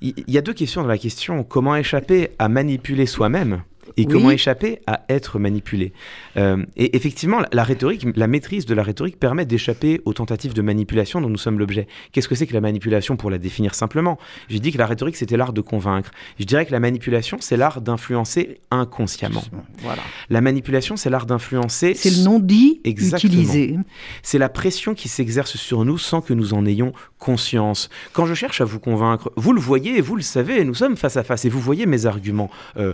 il 0.01 0.13
y, 0.29 0.37
a 0.37 0.43
deux 0.43 0.53
questions 0.53 0.83
dans 0.83 0.89
la 0.89 0.99
question. 0.99 1.45
Comment 1.45 1.77
échapper 1.77 2.31
à 2.39 2.51
manipuler 2.51 3.07
soi-même? 3.07 3.63
Et 3.97 4.07
comment 4.07 4.31
échapper 4.31 4.81
à 4.87 5.05
être 5.09 5.39
manipulé? 5.39 5.93
Euh, 6.37 6.65
et 6.77 6.97
effectivement, 6.97 7.41
la, 7.53 7.65
rhétorique, 7.65 8.07
la 8.17 8.27
maîtrise 8.27 8.67
de 8.67 8.75
la 8.75 8.83
rhétorique 8.83 9.19
permet 9.19 9.45
d'échapper 9.45 10.01
aux 10.05 10.13
tentatives 10.13 10.55
de 10.55 10.63
manipulation 10.63 11.21
dont 11.21 11.29
nous 11.29 11.39
sommes 11.39 11.59
l'objet. 11.59 11.87
Qu'est-ce 12.13 12.29
que 12.29 12.35
c'est 12.35 12.47
que 12.47 12.55
la 12.55 12.61
manipulation 12.61 13.17
pour 13.17 13.31
la 13.31 13.39
définir 13.39 13.75
simplement? 13.75 14.19
J'ai 14.49 14.61
dit 14.61 14.73
que 14.73 14.79
la 14.79 14.87
rhétorique 14.87 15.17
c'était 15.17 15.37
l'art 15.37 15.53
de 15.53 15.61
convaincre. 15.61 16.11
Je 16.39 16.45
dirais 16.45 16.67
que 16.67 16.73
la 16.73 16.81
manipulation 16.81 17.39
c'est 17.41 17.57
l'art 17.57 17.81
d'influencer 17.81 18.61
inconsciemment. 18.71 19.45
Voilà. 19.79 20.03
La 20.31 20.41
manipulation 20.41 20.97
c'est 20.97 21.11
l'art 21.11 21.27
d'influencer. 21.27 21.95
C'est 21.95 22.11
le 22.11 22.23
non-dit 22.25 22.81
utilisé. 22.85 23.77
C'est 24.23 24.39
la 24.39 24.49
pression 24.49 24.95
qui 24.95 25.09
s'exerce 25.09 25.57
sur 25.57 25.85
nous 25.85 25.99
sans 25.99 26.21
que 26.21 26.35
nous 26.35 26.55
en 26.55 26.67
ayons 26.67 26.93
conscience. 27.19 27.89
Quand 28.13 28.27
je 28.27 28.35
cherche 28.35 28.61
à 28.61 28.65
vous 28.65 28.79
convaincre, 28.79 29.33
vous 29.37 29.53
le 29.53 29.61
voyez, 29.61 30.01
vous 30.01 30.17
le 30.17 30.23
savez, 30.23 30.65
nous 30.65 30.75
sommes 30.75 30.97
face 30.97 31.17
à 31.17 31.25
face 31.25 31.45
et 31.45 31.49
vous 31.49 31.61
voyez 31.61 31.87
mes 31.87 32.07
arguments. 32.07 32.51
Euh, 32.77 32.93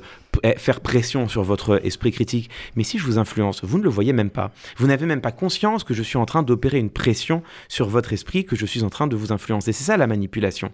faire 0.56 0.80
pression 0.80 1.28
sur 1.28 1.42
votre 1.42 1.80
esprit 1.84 2.12
critique. 2.12 2.50
Mais 2.76 2.84
si 2.84 2.98
je 2.98 3.04
vous 3.04 3.18
influence, 3.18 3.64
vous 3.64 3.78
ne 3.78 3.84
le 3.84 3.90
voyez 3.90 4.12
même 4.12 4.30
pas. 4.30 4.52
Vous 4.76 4.86
n'avez 4.86 5.06
même 5.06 5.20
pas 5.20 5.32
conscience 5.32 5.84
que 5.84 5.94
je 5.94 6.02
suis 6.02 6.18
en 6.18 6.26
train 6.26 6.42
d'opérer 6.42 6.78
une 6.78 6.90
pression 6.90 7.42
sur 7.68 7.88
votre 7.88 8.12
esprit, 8.12 8.44
que 8.44 8.56
je 8.56 8.66
suis 8.66 8.82
en 8.82 8.90
train 8.90 9.06
de 9.06 9.16
vous 9.16 9.32
influencer. 9.32 9.72
C'est 9.72 9.84
ça 9.84 9.96
la 9.96 10.06
manipulation. 10.06 10.70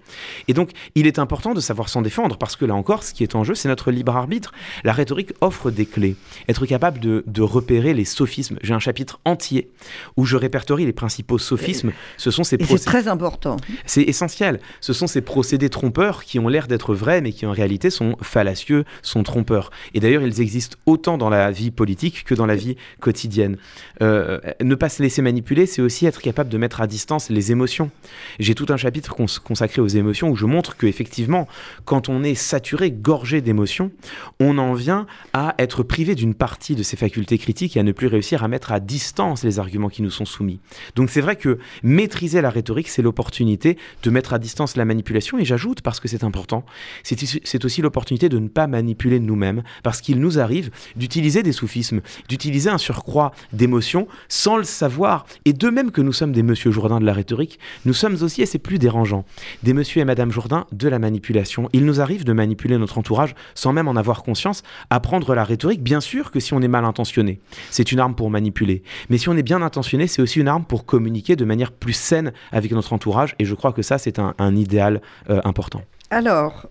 Et 0.48 0.54
donc, 0.54 0.70
il 0.94 1.06
est 1.06 1.18
important 1.18 1.54
de 1.54 1.60
savoir 1.60 1.88
s'en 1.88 2.02
défendre 2.02 2.36
parce 2.38 2.56
que 2.56 2.64
là 2.64 2.74
encore, 2.74 3.02
ce 3.02 3.14
qui 3.14 3.22
est 3.22 3.34
en 3.34 3.44
jeu, 3.44 3.54
c'est 3.54 3.68
notre 3.68 3.90
libre 3.90 4.16
arbitre. 4.16 4.52
La 4.84 4.92
rhétorique 4.92 5.32
offre 5.40 5.70
des 5.70 5.86
clés. 5.86 6.16
Être 6.48 6.66
capable 6.66 6.98
de, 6.98 7.24
de 7.26 7.42
repérer 7.42 7.94
les 7.94 8.04
sophismes. 8.04 8.58
J'ai 8.62 8.74
un 8.74 8.78
chapitre 8.78 9.20
entier 9.24 9.70
où 10.16 10.24
je 10.24 10.36
répertorie 10.36 10.86
les 10.86 10.92
principaux 10.92 11.38
sophismes. 11.38 11.92
Ce 12.16 12.30
sont 12.30 12.44
ces 12.44 12.56
c'est 12.64 12.84
très 12.84 13.08
important. 13.08 13.56
c'est 13.84 14.02
essentiel. 14.02 14.60
Ce 14.80 14.92
sont 14.92 15.06
ces 15.06 15.20
procédés 15.20 15.70
trompeurs 15.70 16.24
qui 16.24 16.38
ont 16.38 16.48
l'air 16.48 16.66
d'être 16.66 16.94
vrais, 16.94 17.20
mais 17.20 17.32
qui 17.32 17.46
en 17.46 17.52
réalité 17.52 17.90
sont 17.90 18.16
fallacieux, 18.20 18.84
sont 19.02 19.22
trompeurs. 19.22 19.55
Et 19.94 20.00
d'ailleurs, 20.00 20.22
ils 20.22 20.40
existent 20.40 20.76
autant 20.86 21.18
dans 21.18 21.28
la 21.28 21.50
vie 21.50 21.70
politique 21.70 22.24
que 22.24 22.34
dans 22.34 22.46
la 22.46 22.56
vie 22.56 22.76
quotidienne. 23.00 23.56
Euh, 24.02 24.38
ne 24.62 24.74
pas 24.74 24.88
se 24.88 25.02
laisser 25.02 25.22
manipuler, 25.22 25.66
c'est 25.66 25.82
aussi 25.82 26.06
être 26.06 26.20
capable 26.20 26.50
de 26.50 26.58
mettre 26.58 26.80
à 26.80 26.86
distance 26.86 27.30
les 27.30 27.52
émotions. 27.52 27.90
J'ai 28.38 28.54
tout 28.54 28.66
un 28.70 28.76
chapitre 28.76 29.14
cons- 29.14 29.26
consacré 29.42 29.80
aux 29.80 29.88
émotions 29.88 30.30
où 30.30 30.36
je 30.36 30.46
montre 30.46 30.76
que 30.76 30.86
effectivement, 30.86 31.48
quand 31.84 32.08
on 32.08 32.22
est 32.22 32.34
saturé, 32.34 32.90
gorgé 32.90 33.40
d'émotions, 33.40 33.90
on 34.40 34.58
en 34.58 34.74
vient 34.74 35.06
à 35.32 35.54
être 35.58 35.82
privé 35.82 36.14
d'une 36.14 36.34
partie 36.34 36.74
de 36.74 36.82
ses 36.82 36.96
facultés 36.96 37.38
critiques 37.38 37.76
et 37.76 37.80
à 37.80 37.82
ne 37.82 37.92
plus 37.92 38.06
réussir 38.06 38.44
à 38.44 38.48
mettre 38.48 38.72
à 38.72 38.80
distance 38.80 39.44
les 39.44 39.58
arguments 39.58 39.88
qui 39.88 40.02
nous 40.02 40.10
sont 40.10 40.24
soumis. 40.24 40.60
Donc 40.94 41.10
c'est 41.10 41.20
vrai 41.20 41.36
que 41.36 41.58
maîtriser 41.82 42.40
la 42.40 42.50
rhétorique, 42.50 42.88
c'est 42.88 43.02
l'opportunité 43.02 43.78
de 44.02 44.10
mettre 44.10 44.32
à 44.32 44.38
distance 44.38 44.76
la 44.76 44.84
manipulation, 44.84 45.38
et 45.38 45.44
j'ajoute, 45.44 45.80
parce 45.80 46.00
que 46.00 46.08
c'est 46.08 46.24
important, 46.24 46.64
c'est 47.02 47.64
aussi 47.64 47.82
l'opportunité 47.82 48.28
de 48.28 48.38
ne 48.38 48.48
pas 48.48 48.66
manipuler 48.66 49.20
nous-mêmes, 49.36 49.62
parce 49.82 50.00
qu'il 50.00 50.18
nous 50.18 50.38
arrive 50.38 50.70
d'utiliser 50.96 51.42
des 51.42 51.52
soufismes, 51.52 52.00
d'utiliser 52.28 52.70
un 52.70 52.78
surcroît 52.78 53.32
d'émotions 53.52 54.08
sans 54.28 54.56
le 54.56 54.64
savoir. 54.64 55.26
Et 55.44 55.52
de 55.52 55.68
même 55.68 55.90
que 55.90 56.00
nous 56.00 56.12
sommes 56.12 56.32
des 56.32 56.42
monsieur 56.42 56.70
Jourdain 56.70 57.00
de 57.00 57.04
la 57.04 57.12
rhétorique, 57.12 57.58
nous 57.84 57.92
sommes 57.92 58.16
aussi, 58.22 58.42
et 58.42 58.46
c'est 58.46 58.58
plus 58.58 58.78
dérangeant, 58.78 59.24
des 59.62 59.74
monsieur 59.74 60.00
et 60.00 60.04
madame 60.04 60.32
Jourdain 60.32 60.66
de 60.72 60.88
la 60.88 60.98
manipulation. 60.98 61.68
Il 61.72 61.84
nous 61.84 62.00
arrive 62.00 62.24
de 62.24 62.32
manipuler 62.32 62.78
notre 62.78 62.98
entourage 62.98 63.34
sans 63.54 63.72
même 63.72 63.88
en 63.88 63.96
avoir 63.96 64.22
conscience, 64.22 64.62
apprendre 64.90 65.34
la 65.34 65.44
rhétorique, 65.44 65.82
bien 65.82 66.00
sûr 66.00 66.30
que 66.30 66.40
si 66.40 66.54
on 66.54 66.62
est 66.62 66.68
mal 66.68 66.84
intentionné, 66.84 67.40
c'est 67.70 67.92
une 67.92 68.00
arme 68.00 68.14
pour 68.14 68.30
manipuler. 68.30 68.82
Mais 69.10 69.18
si 69.18 69.28
on 69.28 69.36
est 69.36 69.42
bien 69.42 69.60
intentionné, 69.60 70.06
c'est 70.06 70.22
aussi 70.22 70.40
une 70.40 70.48
arme 70.48 70.64
pour 70.64 70.86
communiquer 70.86 71.36
de 71.36 71.44
manière 71.44 71.72
plus 71.72 71.92
saine 71.92 72.32
avec 72.52 72.72
notre 72.72 72.92
entourage, 72.92 73.34
et 73.38 73.44
je 73.44 73.54
crois 73.54 73.72
que 73.72 73.82
ça, 73.82 73.98
c'est 73.98 74.18
un, 74.18 74.34
idéal 74.56 75.02
euh, 75.28 75.40
important. 75.44 75.82
Alors, 76.10 76.66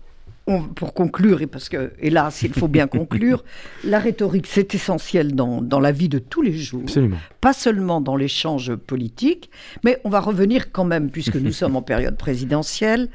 on- 0.46 0.62
pour 0.62 0.94
conclure, 0.94 1.42
et 1.42 1.46
parce 1.46 1.68
que, 1.68 1.92
hélas, 2.00 2.42
il 2.42 2.52
faut 2.52 2.68
bien 2.68 2.86
conclure, 2.86 3.44
la 3.84 3.98
rhétorique, 3.98 4.46
c'est 4.46 4.74
essentiel 4.74 5.34
dans, 5.34 5.60
dans 5.62 5.80
la 5.80 5.92
vie 5.92 6.08
de 6.08 6.18
tous 6.18 6.42
les 6.42 6.52
jours, 6.52 6.82
Absolument. 6.84 7.16
pas 7.40 7.52
seulement 7.52 8.00
dans 8.00 8.16
l'échange 8.16 8.74
politique, 8.76 9.50
mais 9.84 9.98
on 10.04 10.08
va 10.08 10.20
revenir 10.20 10.70
quand 10.72 10.84
même, 10.84 11.10
puisque 11.10 11.36
nous 11.36 11.52
sommes 11.60 11.76
en 11.76 11.82
période 11.82 12.16
présidentielle, 12.16 13.08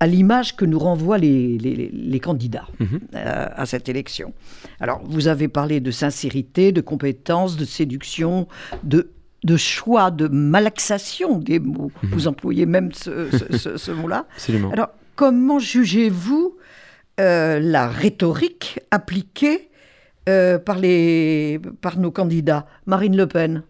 à 0.00 0.06
l'image 0.06 0.54
que 0.54 0.64
nous 0.64 0.78
renvoient 0.78 1.18
les, 1.18 1.58
les- 1.58 1.90
les 1.92 2.20
candidats 2.20 2.68
Mhm. 2.78 3.00
euh, 3.16 3.46
à 3.52 3.66
cette 3.66 3.88
élection. 3.88 4.32
Alors, 4.78 5.00
vous 5.04 5.26
avez 5.26 5.48
parlé 5.48 5.80
de 5.80 5.90
sincérité, 5.90 6.70
de 6.70 6.80
compétence, 6.80 7.56
de 7.56 7.64
séduction, 7.64 8.46
de, 8.84 9.10
de 9.42 9.56
choix, 9.56 10.10
de 10.12 10.28
malaxation 10.28 11.38
des 11.38 11.58
mots. 11.58 11.90
Vous 12.02 12.28
employez 12.28 12.64
même 12.66 12.92
ce, 12.92 13.28
ce- 13.32 13.56
ce- 13.56 13.76
ce 13.76 13.90
mot-là. 13.90 14.26
Absolument. 14.34 14.70
Alors, 14.70 14.90
comment 15.18 15.58
jugez-vous 15.58 16.56
euh, 17.18 17.58
la 17.58 17.88
rhétorique 17.88 18.78
appliquée 18.92 19.68
euh, 20.28 20.60
par, 20.60 20.78
nos 21.98 22.12
candidats? 22.12 22.66
Marine 22.86 23.16
Le 23.16 23.26
Pen 23.26 23.64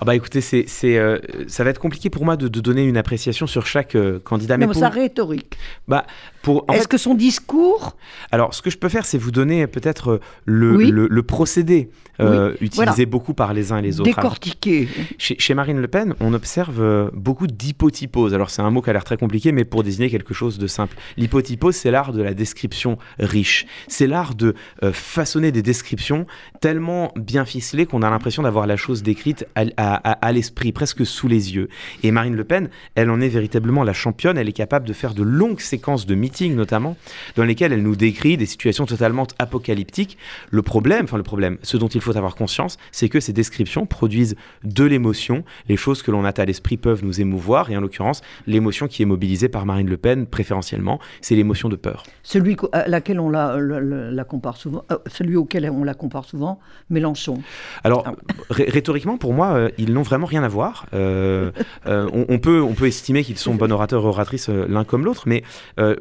Ah 0.00 0.04
bah 0.04 0.14
écoutez, 0.14 0.40
c'est, 0.40 0.64
c'est, 0.68 0.96
euh, 0.96 1.18
ça 1.48 1.64
va 1.64 1.70
être 1.70 1.80
compliqué 1.80 2.08
pour 2.10 2.24
moi 2.24 2.36
de, 2.36 2.46
de 2.48 2.60
donner 2.60 2.84
une 2.84 2.96
appréciation 2.96 3.46
sur 3.46 3.66
chaque 3.66 3.94
euh, 3.96 4.18
candidat. 4.20 4.56
Non, 4.56 4.66
mais 4.66 4.72
pour, 4.72 4.80
sa 4.80 4.88
rhétorique. 4.88 5.56
bah, 5.88 6.06
pour, 6.42 6.64
en 6.68 6.72
Est-ce 6.74 6.82
fait, 6.82 6.88
que 6.88 6.98
son 6.98 7.14
discours, 7.14 7.96
alors 8.30 8.54
ce 8.54 8.62
que 8.62 8.70
je 8.70 8.78
peux 8.78 8.88
faire, 8.88 9.04
c'est 9.04 9.18
vous 9.18 9.32
donner 9.32 9.66
peut-être 9.66 10.10
euh, 10.12 10.20
le, 10.44 10.76
Oui. 10.76 10.90
le, 10.90 11.08
le 11.08 11.22
procédé 11.22 11.90
euh, 12.20 12.52
utilisé 12.60 12.74
voilà. 13.04 13.06
beaucoup 13.06 13.32
par 13.34 13.54
les 13.54 13.70
uns 13.70 13.78
et 13.78 13.82
les 13.82 14.00
autres. 14.00 14.10
Alors, 14.10 14.32
décortiqué 14.32 14.88
Chez, 15.18 15.36
chez 15.38 15.54
Marine 15.54 15.80
Le 15.80 15.86
Pen, 15.88 16.14
on 16.20 16.32
observe 16.34 17.10
beaucoup 17.14 17.46
d'hypotypose. 17.46 18.34
Alors 18.34 18.50
c'est 18.50 18.62
un 18.62 18.70
mot 18.70 18.82
qui 18.82 18.90
a 18.90 18.92
l'air 18.92 19.04
très 19.04 19.16
compliqué, 19.16 19.52
mais 19.52 19.64
pour 19.64 19.82
désigner 19.84 20.10
quelque 20.10 20.34
chose 20.34 20.58
de 20.58 20.66
simple. 20.66 20.96
L'hypotypose, 21.16 21.76
c'est 21.76 21.90
l'art 21.92 22.12
de 22.12 22.22
la 22.22 22.34
description 22.34 22.98
riche. 23.20 23.66
C'est 23.86 24.06
l'art 24.08 24.34
de 24.34 24.54
façonner 24.92 25.52
des 25.52 25.62
descriptions 25.62 26.26
tellement 26.60 27.12
bien 27.16 27.44
ficelées 27.44 27.86
qu'on 27.86 28.02
a 28.02 28.10
l'impression 28.10 28.42
d'avoir 28.42 28.66
la 28.66 28.76
chose 28.76 29.02
décrite 29.04 29.46
à, 29.54 29.64
à- 29.76 29.87
à- 29.94 30.12
à 30.12 30.32
l'esprit, 30.32 30.72
presque 30.72 31.04
sous 31.06 31.28
les 31.28 31.54
yeux. 31.54 31.68
Et 32.02 32.10
Marine 32.10 32.34
Le 32.36 32.44
Pen, 32.44 32.68
elle 32.94 33.10
en 33.10 33.20
est 33.20 33.28
véritablement 33.28 33.84
la 33.84 33.92
championne. 33.92 34.38
Elle 34.38 34.48
est 34.48 34.52
capable 34.52 34.86
de 34.86 34.92
faire 34.92 35.14
de 35.14 35.22
longues 35.22 35.60
séquences 35.60 36.06
de 36.06 36.14
meetings, 36.14 36.54
notamment, 36.54 36.96
dans 37.36 37.44
lesquelles 37.44 37.72
elle 37.72 37.82
nous 37.82 37.96
décrit 37.96 38.36
des 38.36 38.46
situations 38.46 38.86
totalement 38.86 39.26
apocalyptiques. 39.38 40.18
Le 40.50 40.62
problème, 40.62 41.04
enfin 41.04 41.16
le 41.16 41.22
problème, 41.22 41.58
ce 41.62 41.76
dont 41.76 41.88
il 41.88 42.00
faut 42.00 42.16
avoir 42.16 42.34
conscience, 42.34 42.78
c'est 42.92 43.08
que 43.08 43.20
ces 43.20 43.32
descriptions 43.32 43.86
produisent 43.86 44.36
de 44.64 44.84
l'émotion. 44.84 45.44
Les 45.68 45.76
choses 45.76 46.02
que 46.02 46.10
l'on 46.10 46.24
a 46.24 46.28
à 46.38 46.44
l'esprit 46.44 46.76
peuvent 46.76 47.04
nous 47.04 47.20
émouvoir, 47.20 47.70
et 47.70 47.76
en 47.76 47.80
l'occurrence, 47.80 48.20
l'émotion 48.46 48.86
qui 48.86 49.02
est 49.02 49.06
mobilisée 49.06 49.48
par 49.48 49.64
Marine 49.66 49.88
Le 49.88 49.96
Pen 49.96 50.26
préférentiellement, 50.26 51.00
c'est 51.20 51.34
l'émotion 51.34 51.68
de 51.68 51.76
peur. 51.76 52.04
Celui 52.22 52.56
à 52.72 52.86
laquelle 52.86 53.18
on 53.18 53.30
la, 53.30 53.56
la- 53.58 53.80
la- 53.80 54.10
la 54.10 54.24
compare 54.24 54.56
souvent, 54.56 54.84
euh, 54.92 54.98
celui 55.06 55.36
auquel 55.36 55.68
on 55.70 55.82
la 55.84 55.94
compare 55.94 56.24
souvent, 56.26 56.60
Mélenchon. 56.90 57.42
Alors, 57.82 58.04
Ah. 58.06 58.12
rhétoriquement, 58.50 59.16
pour 59.18 59.32
moi, 59.34 59.52
euh, 59.54 59.70
ils 59.78 59.92
n'ont 59.92 60.02
vraiment 60.02 60.26
rien 60.26 60.42
à 60.42 60.48
voir. 60.48 60.86
Euh, 60.92 61.50
euh, 61.86 62.10
on, 62.12 62.38
peut, 62.38 62.86
estimer 62.86 63.24
qu'ils 63.24 63.38
sont 63.38 63.54
bons 63.54 63.70
orateurs 63.70 64.02
et 64.02 64.06
oratrices 64.06 64.48
euh, 64.48 64.66
l'un 64.68 64.84
comme 64.84 65.04
l'autre, 65.04 65.24
mais 65.26 65.42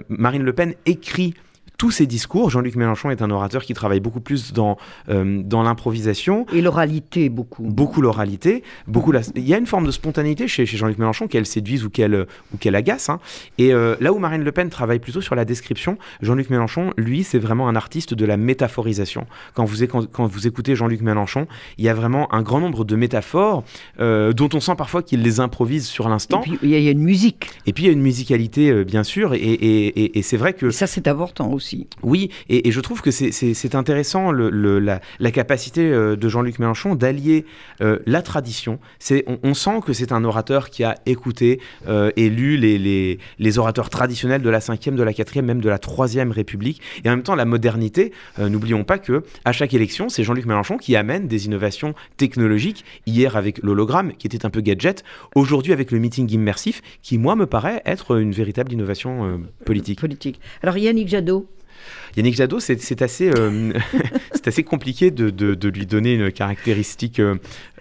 Marine 0.09 0.43
Le 0.43 0.53
Pen 0.53 0.73
écrit 0.85 1.35
tous 1.77 1.91
ses 1.91 2.05
discours. 2.07 2.49
Jean-Luc 2.49 2.75
Mélenchon 2.75 3.09
est 3.11 3.21
un 3.21 3.29
orateur 3.29 3.63
qui 3.63 3.73
travaille 3.73 3.99
beaucoup 3.99 4.19
plus 4.19 4.51
dans, 4.53 4.77
euh, 5.09 5.41
dans 5.43 5.61
l'improvisation, 5.63 6.45
Et 6.53 6.61
l'oralité, 6.61 7.29
beaucoup. 7.29 7.63
beaucoup 7.63 8.01
l'oralité, 8.01 8.63
beaucoup 8.87 9.11
la... 9.11 9.21
Il 9.35 9.47
y 9.47 9.53
a 9.53 9.57
une 9.57 9.67
forme 9.67 9.85
de 9.85 9.91
spontanéité 9.91 10.47
chez, 10.47 10.65
chez 10.65 10.77
Jean-Luc 10.77 10.97
Mélenchon 10.97 11.27
qu'elle 11.27 11.45
séduise 11.45 11.85
ou 11.85 11.89
qu'elle 11.89 12.25
ou 12.53 12.57
qu'elle 12.57 12.75
agace. 12.75 13.09
hein. 13.09 13.19
Et 13.57 13.73
euh, 13.73 13.95
là 14.01 14.11
où 14.13 14.17
Marine 14.19 14.43
Le 14.43 14.51
Pen 14.51 14.69
travaille 14.69 14.99
plutôt 14.99 15.21
sur 15.21 15.35
la 15.35 15.45
description, 15.45 15.97
Jean-Luc 16.21 16.49
Mélenchon, 16.49 16.93
lui, 16.97 17.23
c'est 17.23 17.39
vraiment 17.39 17.67
un 17.69 17.75
artiste 17.75 18.13
de 18.13 18.25
la 18.25 18.37
métaphorisation. 18.37 19.27
Quand 19.53 19.65
vous, 19.65 19.85
quand, 19.85 20.09
quand 20.11 20.25
vous 20.25 20.47
écoutez 20.47 20.75
Jean-Luc 20.75 21.01
Mélenchon, 21.01 21.47
il 21.77 21.85
y 21.85 21.89
a 21.89 21.93
vraiment 21.93 22.33
un 22.33 22.41
grand 22.41 22.59
nombre 22.59 22.85
de 22.85 22.95
métaphores 22.95 23.63
euh, 23.99 24.33
dont 24.33 24.49
on 24.53 24.59
sent 24.59 24.75
parfois 24.77 25.03
qu'il 25.03 25.21
les 25.21 25.39
improvise 25.39 25.85
sur 25.85 26.07
Et 26.07 26.09
l'instant. 26.09 26.39
puis, 26.41 26.57
il 26.63 26.69
y, 26.69 26.75
a- 26.75 26.79
il 26.79 26.83
y 26.83 26.87
a 26.87 26.91
une 26.91 27.03
musique. 27.03 27.49
Et 27.67 27.73
puis 27.73 27.83
il 27.83 27.87
y 27.87 27.89
a 27.89 27.93
une 27.93 28.01
musicalité, 28.01 28.83
bien 28.83 29.03
sûr, 29.03 29.33
et, 29.33 29.37
et- 29.37 29.87
et- 30.01 30.17
et 30.17 30.21
c'est 30.23 30.37
vrai 30.37 30.53
que 30.53 30.67
Et 30.67 30.71
ça, 30.71 30.87
c'est 30.87 31.07
important 31.07 31.51
aussi. 31.51 31.66
Oui, 32.03 32.29
et, 32.49 32.67
et 32.67 32.71
je 32.71 32.79
trouve 32.81 33.01
que 33.01 33.11
c'est- 33.11 33.75
intéressant 33.75 34.31
le, 34.31 34.49
le- 34.49 34.79
la, 34.79 35.01
la 35.19 35.31
capacité 35.31 35.81
euh, 35.91 36.15
de 36.15 36.29
Jean-Luc 36.29 36.59
Mélenchon 36.59 36.95
d'allier 36.95 37.45
euh, 37.81 37.99
la 38.05 38.21
tradition. 38.21 38.79
On, 39.27 39.37
on 39.43 39.53
sent 39.53 39.81
que 39.85 39.93
c'est 39.93 40.11
un 40.11 40.23
orateur 40.23 40.69
qui 40.69 40.83
a 40.83 40.95
écouté 41.05 41.59
euh, 41.87 42.11
et 42.15 42.29
lu 42.29 42.57
les, 42.57 42.77
les- 42.77 43.19
les 43.39 43.57
orateurs 43.59 43.89
traditionnels 43.89 44.41
de 44.41 44.49
la 44.49 44.59
5e, 44.59 44.95
de 44.95 45.03
la 45.03 45.11
4e, 45.11 45.41
même 45.41 45.59
de 45.61 45.69
la 45.69 45.77
3e 45.77 46.31
République. 46.31 46.81
Et 47.03 47.09
en 47.09 47.11
même 47.11 47.23
temps, 47.23 47.35
la 47.35 47.45
modernité, 47.45 48.11
euh, 48.39 48.49
n'oublions 48.49 48.83
pas 48.83 48.97
que 48.97 49.23
à 49.45 49.51
chaque 49.51 49.73
élection, 49.73 50.09
c'est 50.09 50.23
Jean-Luc 50.23 50.45
Mélenchon 50.45 50.77
qui 50.77 50.95
amène 50.95 51.27
des 51.27 51.45
innovations 51.45 51.93
technologiques. 52.17 52.83
Hier 53.05 53.35
avec 53.35 53.61
l'hologramme, 53.63 54.13
qui 54.13 54.27
était 54.27 54.45
un 54.45 54.49
peu 54.49 54.61
gadget. 54.61 55.03
Aujourd'hui 55.35 55.73
avec 55.73 55.91
le 55.91 55.99
meeting 55.99 56.31
immersif, 56.31 56.81
qui, 57.03 57.17
moi, 57.17 57.35
me 57.35 57.45
paraît 57.45 57.81
être 57.85 58.17
une 58.19 58.31
véritable 58.31 58.71
innovation 58.73 59.41
politique. 59.65 59.99
Politique. 59.99 60.39
Alors, 60.63 60.77
Yannick 60.77 61.07
Jadot, 61.07 61.47
Yannick 62.15 62.35
Jadot, 62.35 62.59
c'est 62.59 63.01
assez, 63.01 63.29
euh, 63.29 63.71
c'est 64.33 64.47
assez 64.47 64.63
compliqué 64.63 65.11
de, 65.11 65.29
de- 65.29 65.55
de 65.55 65.69
lui 65.69 65.85
donner 65.85 66.13
une 66.13 66.31
caractéristique, 66.31 67.19
euh, 67.19 67.35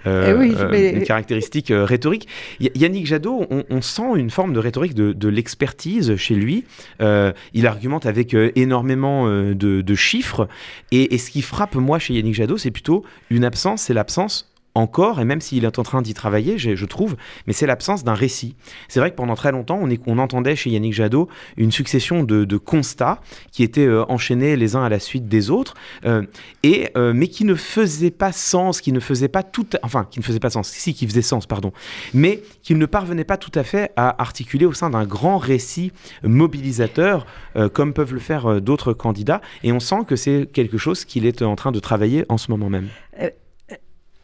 Eh 0.06 0.32
oui, 0.34 0.54
euh, 0.56 0.68
mais- 0.70 0.90
une 0.92 1.02
caractéristique 1.04 1.72
rhétorique. 1.74 2.28
Yannick 2.60 3.06
Jadot, 3.06 3.46
on, 3.50 3.64
on 3.70 3.80
sent 3.82 4.02
une 4.16 4.30
forme 4.30 4.52
de 4.52 4.58
rhétorique 4.60 4.94
de, 4.94 5.12
de 5.12 5.28
l'expertise 5.28 6.16
chez 6.16 6.34
lui. 6.34 6.64
Il 7.00 7.66
argumente 7.66 8.06
avec 8.06 8.34
énormément 8.54 9.26
de, 9.28 9.54
de 9.80 9.94
chiffres. 9.94 10.48
Et, 10.92 11.14
et 11.14 11.18
ce 11.18 11.30
qui 11.30 11.42
frappe 11.42 11.74
moi 11.74 11.98
chez 11.98 12.14
Yannick 12.14 12.34
Jadot, 12.34 12.56
c'est 12.58 12.70
plutôt 12.70 13.04
une 13.30 13.44
absence, 13.44 13.82
c'est 13.82 13.94
l'absence 13.94 14.48
encore, 14.76 15.20
et 15.20 15.24
même 15.24 15.40
s'il 15.40 15.64
est 15.64 15.78
en 15.78 15.82
train 15.82 16.02
d'y 16.02 16.12
travailler, 16.12 16.58
je, 16.58 16.84
trouve, 16.84 17.16
mais 17.46 17.52
c'est 17.52 17.66
l'absence 17.66 18.04
d'un 18.04 18.14
récit. 18.14 18.54
C'est 18.88 19.00
vrai 19.00 19.10
que 19.10 19.16
pendant 19.16 19.34
très 19.34 19.50
longtemps, 19.50 19.80
on, 20.06 20.18
entendait 20.18 20.54
chez 20.54 20.70
Yannick 20.70 20.92
Jadot 20.92 21.28
une 21.56 21.72
succession 21.72 22.22
de, 22.22 22.56
constats 22.56 23.20
qui 23.52 23.62
étaient 23.62 23.86
euh, 23.86 24.04
enchaînés 24.08 24.56
les 24.56 24.76
uns 24.76 24.82
à 24.82 24.88
la 24.88 24.98
suite 24.98 25.28
des 25.28 25.50
autres, 25.50 25.74
euh, 26.04 26.22
et, 26.62 26.88
euh, 26.96 27.12
mais 27.14 27.28
qui 27.28 27.44
ne 27.44 27.54
faisaient 27.54 28.10
pas 28.10 28.32
sens, 28.32 28.80
qui 28.80 28.92
ne 28.92 29.00
faisaient 29.00 29.28
pas 29.28 29.42
tout, 29.42 29.66
enfin, 29.82 30.06
qui 30.10 30.20
ne 30.20 30.24
faisaient 30.24 30.40
pas 30.40 30.50
sens, 30.50 30.68
si, 30.68 30.94
qui 30.94 31.06
faisaient 31.06 31.22
sens, 31.22 31.46
pardon, 31.46 31.72
mais 32.12 32.42
qui 32.62 32.74
ne 32.74 32.86
parvenaient 32.86 33.24
pas 33.24 33.38
tout 33.38 33.52
à 33.54 33.62
fait 33.62 33.92
à 33.96 34.20
articuler 34.20 34.66
au 34.66 34.72
sein 34.74 34.90
d'un 34.90 35.06
grand 35.06 35.38
récit 35.38 35.92
mobilisateur, 36.22 37.26
comme 37.72 37.94
peuvent 37.94 38.12
le 38.12 38.20
faire 38.20 38.60
d'autres 38.60 38.92
candidats, 38.92 39.40
et 39.62 39.72
on 39.72 39.80
sent 39.80 40.04
que 40.06 40.16
c'est 40.16 40.48
quelque 40.52 40.76
chose 40.76 41.04
qu'il 41.04 41.24
est 41.24 41.40
en 41.42 41.56
train 41.56 41.72
de 41.72 41.80
travailler 41.80 42.26
en 42.28 42.36
ce 42.36 42.50
moment 42.50 42.68
même. 42.68 42.88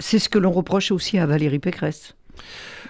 C'est 0.03 0.19
ce 0.19 0.29
que 0.29 0.39
l'on 0.39 0.51
reproche 0.51 0.91
aussi 0.91 1.19
à 1.19 1.27
Valérie 1.27 1.61
Pécresse. 1.61 2.15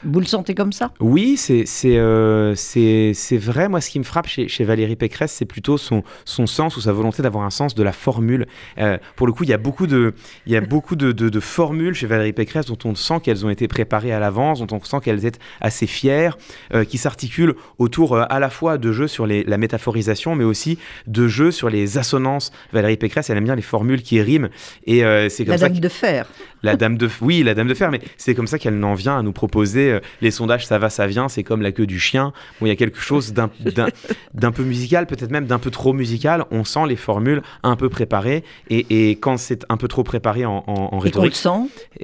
Vous 0.04 0.18
le 0.18 0.26
sentez 0.26 0.56
comme 0.56 0.72
ça? 0.72 0.90
Oui, 0.98 1.36
c'est 1.36 1.64
euh, 1.84 2.54
c'est 2.56 3.36
vrai. 3.36 3.68
Moi, 3.68 3.80
ce 3.80 3.88
qui 3.90 4.00
me 4.00 4.04
frappe 4.04 4.26
chez, 4.26 4.48
chez 4.48 4.64
Valérie 4.64 4.96
Pécresse, 4.96 5.30
c'est 5.30 5.44
plutôt 5.44 5.78
son, 5.78 6.02
son 6.24 6.48
sens 6.48 6.76
ou 6.76 6.80
sa 6.80 6.92
volonté 6.92 7.22
d'avoir 7.22 7.44
un 7.44 7.50
sens 7.50 7.76
de 7.76 7.82
la 7.84 7.92
formule. 7.92 8.46
Euh, 8.78 8.98
pour 9.14 9.28
le 9.28 9.32
coup, 9.32 9.44
il 9.44 9.50
y 9.50 9.52
a 9.52 9.58
beaucoup 9.58 9.86
de 9.86 10.14
il 10.46 10.52
y 10.52 10.56
a 10.56 10.60
beaucoup 10.60 10.96
de, 10.96 11.12
de, 11.12 11.28
de 11.28 11.40
formules 11.40 11.94
chez 11.94 12.06
Valérie 12.06 12.32
Pécresse 12.32 12.66
dont 12.66 12.78
on 12.84 12.96
sent 12.96 13.20
qu'elles 13.22 13.46
ont 13.46 13.50
été 13.50 13.68
préparées 13.68 14.10
à 14.10 14.18
l'avance, 14.18 14.58
dont 14.58 14.76
on 14.76 14.82
sent 14.82 14.96
qu'elles 15.04 15.24
étaient 15.24 15.38
assez 15.60 15.86
fières, 15.86 16.36
euh, 16.74 16.84
qui 16.84 16.98
s'articulent 16.98 17.54
autour 17.78 18.16
à 18.16 18.40
la 18.40 18.50
fois 18.50 18.78
de 18.78 18.90
jeux 18.90 19.08
sur 19.08 19.26
les, 19.26 19.44
la 19.44 19.58
métaphorisation, 19.58 20.34
mais 20.34 20.44
aussi 20.44 20.78
de 21.06 21.28
jeux 21.28 21.52
sur 21.52 21.68
les 21.70 21.98
assonances. 21.98 22.50
Valérie 22.72 22.96
Pécresse, 22.96 23.30
elle 23.30 23.36
aime 23.36 23.44
bien 23.44 23.54
les 23.54 23.62
formules 23.62 24.02
qui 24.02 24.20
riment, 24.20 24.48
et 24.86 25.02
c'est 25.28 25.44
comme 25.44 25.52
La 25.52 25.58
ça 25.58 25.68
dame 25.68 25.78
de 25.78 25.88
fer. 25.88 26.26
La 26.62 26.76
dame 26.76 26.96
de 26.96 27.08
oui 27.20 27.42
la 27.42 27.54
dame 27.54 27.68
de 27.68 27.74
fer 27.74 27.90
mais 27.90 28.00
c'est 28.16 28.34
comme 28.34 28.46
ça 28.46 28.58
qu'elle 28.58 28.82
en 28.84 28.94
vient 28.94 29.18
à 29.18 29.22
nous 29.22 29.32
proposer 29.32 29.92
euh, 29.92 30.00
les 30.20 30.30
sondages 30.30 30.66
ça 30.66 30.78
va 30.78 30.90
ça 30.90 31.06
vient 31.06 31.28
c'est 31.28 31.42
comme 31.42 31.62
la 31.62 31.72
queue 31.72 31.86
du 31.86 31.98
chien. 32.00 32.32
Bon 32.60 32.66
il 32.66 32.68
y 32.68 32.72
a 32.72 32.76
quelque 32.76 33.00
chose 33.00 33.32
d'un 33.32 33.50
d'un- 33.60 33.88
d'un 34.34 34.52
peu 34.52 34.62
musical 34.62 35.06
peut-être 35.06 35.30
même 35.30 35.46
d'un 35.46 35.58
peu 35.58 35.70
trop 35.70 35.92
musical. 35.92 36.44
On 36.50 36.64
sent 36.64 36.86
les 36.88 36.96
formules 36.96 37.42
un 37.62 37.76
peu 37.76 37.88
préparées 37.88 38.44
et, 38.70 39.10
et 39.10 39.16
quand 39.16 39.36
c'est 39.36 39.64
un 39.68 39.76
peu 39.76 39.88
trop 39.88 40.02
préparé 40.04 40.44
en, 40.44 40.62
en- 40.66 40.88
en 40.92 40.98
Et 41.00 41.04
rhétorique 41.04 41.34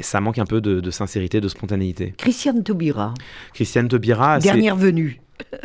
ça 0.01 0.21
manque 0.21 0.39
un 0.39 0.45
peu 0.47 0.61
de, 0.61 0.81
de 0.81 0.91
sincérité 0.91 1.41
de 1.41 1.49
spontanéité. 1.49 2.15
Christiane 2.17 2.63
Taubira, 2.63 3.15
Christiane 3.55 3.89
Taubira 3.89 4.39
dernière 4.39 4.77
venue. 4.77 5.21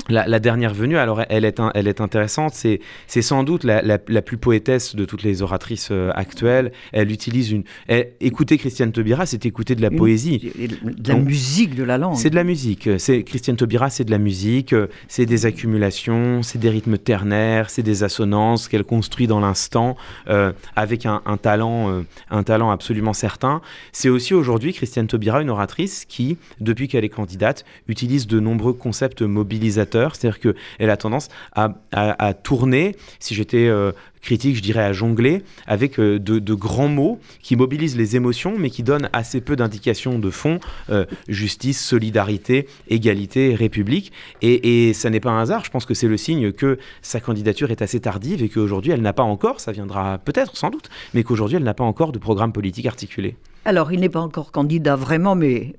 La, 0.10 0.28
la 0.28 0.40
dernière 0.40 0.74
venue, 0.74 0.98
alors 0.98 1.22
elle 1.30 1.46
est, 1.46 1.60
un- 1.60 1.72
elle 1.76 1.88
est 1.88 2.02
intéressante, 2.02 2.54
c'est, 2.54 2.80
c'est 3.08 3.22
sans 3.22 3.44
doute 3.44 3.64
la, 3.64 3.82
la- 3.82 3.98
la 4.08 4.22
plus 4.22 4.38
poétesse 4.38 4.96
de 4.96 5.06
toutes 5.06 5.24
les 5.24 5.42
oratrices 5.42 5.90
euh, 5.92 6.12
actuelles. 6.16 6.72
Elle 6.92 7.12
utilise 7.12 7.52
une... 7.52 7.64
elle- 7.88 8.12
écouter 8.20 8.58
Christiane 8.58 8.92
Taubira, 8.92 9.26
c'est 9.26 9.46
écouter 9.46 9.76
de 9.76 9.82
la 9.82 9.90
Une- 9.90 9.98
poésie. 9.98 10.52
De 10.84 11.08
la 11.10 11.16
Donc, 11.16 11.26
musique 11.26 11.76
de 11.76 11.84
la 11.84 11.98
langue. 11.98 12.16
C'est 12.16 12.30
de 12.30 12.36
la 12.36 12.44
musique. 12.44 12.90
C'est 12.98 13.24
Christiane 13.24 13.56
Taubira, 13.56 13.90
c'est 13.90 14.04
de 14.06 14.12
la 14.12 14.18
musique. 14.18 14.76
C'est 15.08 15.26
des 15.26 15.46
accumulations, 15.46 16.44
c'est 16.44 16.60
des 16.60 16.70
rythmes 16.70 16.98
ternaires, 16.98 17.70
c'est 17.70 17.84
des 17.84 18.04
assonances 18.04 18.68
qu'elle 18.68 18.84
construit 18.84 19.28
dans 19.28 19.40
l'instant 19.40 19.96
euh, 20.30 20.52
avec 20.76 21.06
un, 21.06 21.22
un 21.26 21.38
talent, 21.38 21.90
euh, 21.92 22.02
un 22.30 22.44
talent 22.44 22.72
absolument 22.72 23.14
certain. 23.14 23.62
C'est 23.92 24.10
aussi 24.10 24.34
aujourd'hui 24.34 24.74
Christiane 24.74 25.08
Taubira, 25.08 25.42
une 25.42 25.50
oratrice 25.50 26.06
qui, 26.06 26.38
depuis 26.60 26.88
qu'elle 26.88 27.04
est 27.04 27.10
candidate, 27.10 27.66
utilise 27.88 28.28
de 28.28 28.40
nombreux 28.40 28.74
concepts 28.74 29.24
C'est-à-dire 29.72 30.40
que 30.40 30.56
elle 30.80 30.90
a 30.90 30.98
tendance 30.98 31.30
à, 31.54 32.34
tourner. 32.34 32.96
Si 33.20 33.36
j'étais 33.36 33.68
euh, 33.68 33.92
critique, 34.22 34.56
je 34.56 34.62
dirais 34.62 34.84
à 34.84 34.94
jongler 34.94 35.44
avec 35.68 36.00
euh, 36.00 36.20
de, 36.20 36.54
grands 36.54 36.88
mots 36.88 37.20
qui 37.42 37.56
mobilisent 37.56 37.98
les 37.98 38.16
émotions, 38.16 38.56
mais 38.58 38.70
qui 38.70 38.84
donnent 38.84 39.10
assez 39.14 39.42
peu 39.42 39.56
d'indications 39.56 40.20
de 40.20 40.30
fond. 40.30 40.60
euh, 40.90 41.06
justice, 41.28 41.84
solidarité, 41.84 42.68
égalité, 42.90 43.56
république. 43.56 44.12
Et 44.42 44.94
ça 44.94 45.10
n'est 45.10 45.20
pas 45.20 45.32
un 45.32 45.42
hasard. 45.42 45.64
Je 45.66 45.72
pense 45.72 45.86
que 45.86 45.94
c'est 45.94 46.08
le 46.08 46.18
signe 46.18 46.52
que 46.52 46.78
sa 47.02 47.20
candidature 47.20 47.72
est 47.72 47.82
assez 47.82 48.00
tardive 48.00 48.44
et 48.44 48.50
qu'aujourd'hui, 48.50 48.92
elle 48.92 49.02
n'a 49.02 49.14
pas 49.14 49.24
encore, 49.24 49.60
ça 49.60 49.72
viendra 49.72 50.18
peut-être, 50.18 50.58
sans 50.58 50.70
doute, 50.70 50.90
mais 51.14 51.24
qu'aujourd'hui, 51.24 51.58
elle 51.58 51.64
n'a 51.64 51.74
pas 51.74 51.84
encore 51.84 52.12
de 52.12 52.20
programme 52.20 52.54
politique 52.54 52.86
articulé. 52.86 53.36
Alors, 53.66 53.92
il 53.92 54.00
n'est 54.00 54.10
pas 54.10 54.20
encore 54.20 54.52
candidat 54.52 54.96
vraiment, 54.96 55.36
mais 55.36 55.74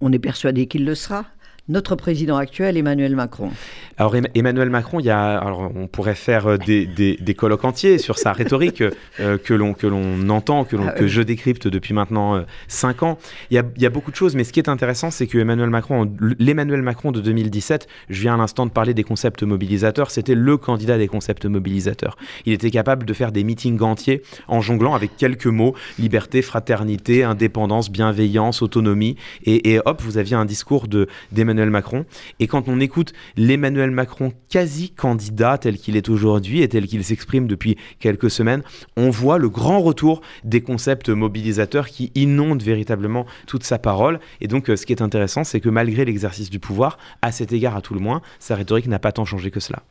on 0.00 0.12
est 0.12 0.18
persuadé 0.18 0.66
qu'il 0.66 0.84
le 0.84 0.94
sera. 0.94 1.24
Notre 1.70 1.94
président 1.94 2.36
actuel, 2.36 2.76
Emmanuel 2.76 3.14
Macron. 3.16 3.50
Alors 3.96 4.16
Em- 4.16 4.26
Emmanuel 4.34 4.68
Macron, 4.70 4.98
il 5.00 5.06
y 5.06 5.10
a, 5.10 5.38
alors 5.38 5.70
on 5.74 5.86
pourrait 5.86 6.14
faire 6.14 6.46
euh, 6.48 6.56
des, 6.58 6.84
des, 6.84 7.16
des 7.20 7.34
colloques 7.34 7.64
entiers 7.64 7.98
sur 7.98 8.18
sa 8.18 8.32
rhétorique 8.32 8.82
euh, 9.20 9.38
que 9.38 9.54
l'on 9.54 9.72
que 9.72 9.86
l'on 9.86 10.28
entend, 10.30 10.64
que, 10.64 10.74
l'on- 10.76 10.88
Ah 10.88 10.92
que 10.92 11.06
je 11.06 11.22
décrypte 11.22 11.68
depuis 11.68 11.94
maintenant 11.94 12.34
euh, 12.36 12.42
cinq 12.66 13.02
ans. 13.02 13.18
Il 13.50 13.54
y, 13.54 13.58
a, 13.58 13.62
il 13.76 13.82
y 13.82 13.86
a 13.86 13.90
beaucoup 13.90 14.10
de 14.10 14.16
choses, 14.16 14.34
mais 14.34 14.42
ce 14.44 14.52
qui 14.52 14.58
est 14.58 14.68
intéressant, 14.68 15.10
c'est 15.10 15.26
que 15.28 15.38
Emmanuel 15.38 15.70
Macron, 15.70 16.10
l'Emmanuel 16.38 16.82
Macron 16.82 17.12
de 17.12 17.20
2017, 17.20 17.86
je 18.08 18.20
viens 18.20 18.34
à 18.34 18.36
l'instant 18.36 18.66
de 18.66 18.70
parler 18.72 18.92
des 18.94 19.04
concepts 19.04 19.42
mobilisateurs, 19.44 20.10
c'était 20.10 20.34
le 20.34 20.56
candidat 20.56 20.98
des 20.98 21.06
concepts 21.08 21.46
mobilisateurs. 21.46 22.16
Il 22.46 22.52
était 22.52 22.70
capable 22.70 23.06
de 23.06 23.12
faire 23.14 23.30
des 23.30 23.44
meetings 23.44 23.80
entiers 23.80 24.22
en 24.48 24.60
jonglant 24.60 24.94
avec 24.94 25.16
quelques 25.16 25.46
mots 25.46 25.74
liberté, 25.98 26.42
fraternité, 26.42 27.22
indépendance, 27.22 27.90
bienveillance, 27.90 28.62
autonomie, 28.62 29.14
et, 29.44 29.72
et 29.74 29.80
hop, 29.84 30.00
vous 30.02 30.18
aviez 30.18 30.34
un 30.36 30.44
discours 30.46 30.88
de 30.88 31.06
d'Emmanuel 31.30 31.59
Macron. 31.68 32.06
Et 32.38 32.46
quand 32.46 32.68
on 32.68 32.80
écoute 32.80 33.12
l'Emmanuel 33.36 33.90
Macron 33.90 34.32
quasi 34.48 34.88
candidat 34.88 35.58
tel 35.58 35.76
qu'il 35.76 35.96
est 35.96 36.08
aujourd'hui 36.08 36.62
et 36.62 36.68
tel 36.68 36.86
qu'il 36.86 37.04
s'exprime 37.04 37.46
depuis 37.46 37.76
quelques 37.98 38.30
semaines, 38.30 38.62
on 38.96 39.10
voit 39.10 39.36
le 39.36 39.50
grand 39.50 39.80
retour 39.80 40.22
des 40.44 40.62
concepts 40.62 41.10
mobilisateurs 41.10 41.88
qui 41.88 42.10
inondent 42.14 42.62
véritablement 42.62 43.26
toute 43.46 43.64
sa 43.64 43.78
parole. 43.78 44.20
Et 44.40 44.48
donc, 44.48 44.70
euh, 44.70 44.76
ce 44.76 44.86
qui 44.86 44.92
est 44.92 45.02
intéressant, 45.02 45.44
c'est 45.44 45.60
que 45.60 45.68
malgré 45.68 46.04
l'exercice 46.04 46.48
du 46.48 46.58
pouvoir, 46.58 46.96
à 47.20 47.32
cet 47.32 47.52
égard 47.52 47.76
à 47.76 47.82
tout 47.82 47.92
le 47.92 48.00
moins, 48.00 48.22
sa 48.38 48.54
rhétorique 48.54 48.86
n'a 48.86 48.98
pas 48.98 49.12
tant 49.12 49.24
changé 49.24 49.50
que 49.50 49.60
cela. 49.60 49.82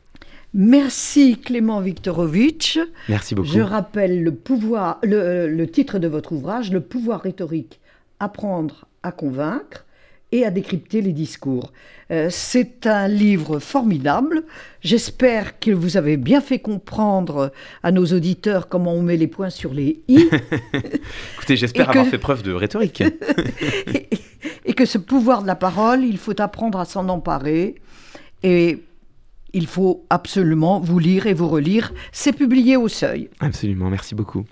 Merci 0.52 1.38
Clément 1.38 1.80
Viktorovitch. 1.80 2.80
Merci 3.08 3.36
beaucoup. 3.36 3.48
Je 3.48 3.60
rappelle 3.60 4.24
le, 4.24 4.34
pouvoir, 4.34 4.98
le, 5.02 5.46
le 5.46 5.66
titre 5.68 6.00
de 6.00 6.08
votre 6.08 6.32
ouvrage, 6.32 6.72
Le 6.72 6.80
pouvoir 6.80 7.20
rhétorique, 7.20 7.78
apprendre 8.18 8.86
à 9.02 9.12
convaincre 9.12 9.86
et 10.32 10.44
à 10.44 10.50
décrypter 10.50 11.00
les 11.02 11.12
discours. 11.12 11.72
Euh, 12.10 12.28
C'est 12.30 12.86
un 12.86 13.08
livre 13.08 13.58
formidable. 13.58 14.44
J'espère 14.80 15.58
que 15.58 15.70
vous 15.70 15.96
avez 15.96 16.16
bien 16.16 16.40
fait 16.40 16.58
comprendre 16.58 17.52
à 17.82 17.92
nos 17.92 18.06
auditeurs 18.06 18.68
comment 18.68 18.92
on 18.94 19.02
met 19.02 19.16
les 19.16 19.26
points 19.26 19.50
sur 19.50 19.72
les 19.74 20.00
i 20.08 20.28
Écoutez, 21.36 21.56
j'espère 21.56 21.86
que- 21.86 21.90
avoir 21.92 22.06
fait 22.06 22.18
preuve 22.18 22.42
de 22.42 22.52
rhétorique. 22.52 23.02
et, 23.94 24.08
et 24.64 24.72
que 24.74 24.84
ce 24.86 24.98
pouvoir 24.98 25.42
de 25.42 25.46
la 25.46 25.56
parole, 25.56 26.04
il 26.04 26.18
faut 26.18 26.40
apprendre 26.40 26.78
à 26.78 26.84
s'en 26.84 27.08
emparer 27.08 27.76
et 28.42 28.78
il 29.52 29.66
faut 29.66 30.04
absolument 30.10 30.78
vous 30.80 30.98
lire 31.00 31.26
et 31.26 31.34
vous 31.34 31.48
relire. 31.48 31.92
C'est 32.12 32.32
publié 32.32 32.76
au 32.76 32.86
seuil. 32.88 33.28
Absolument, 33.40 33.90
merci 33.90 34.14
beaucoup. 34.14 34.44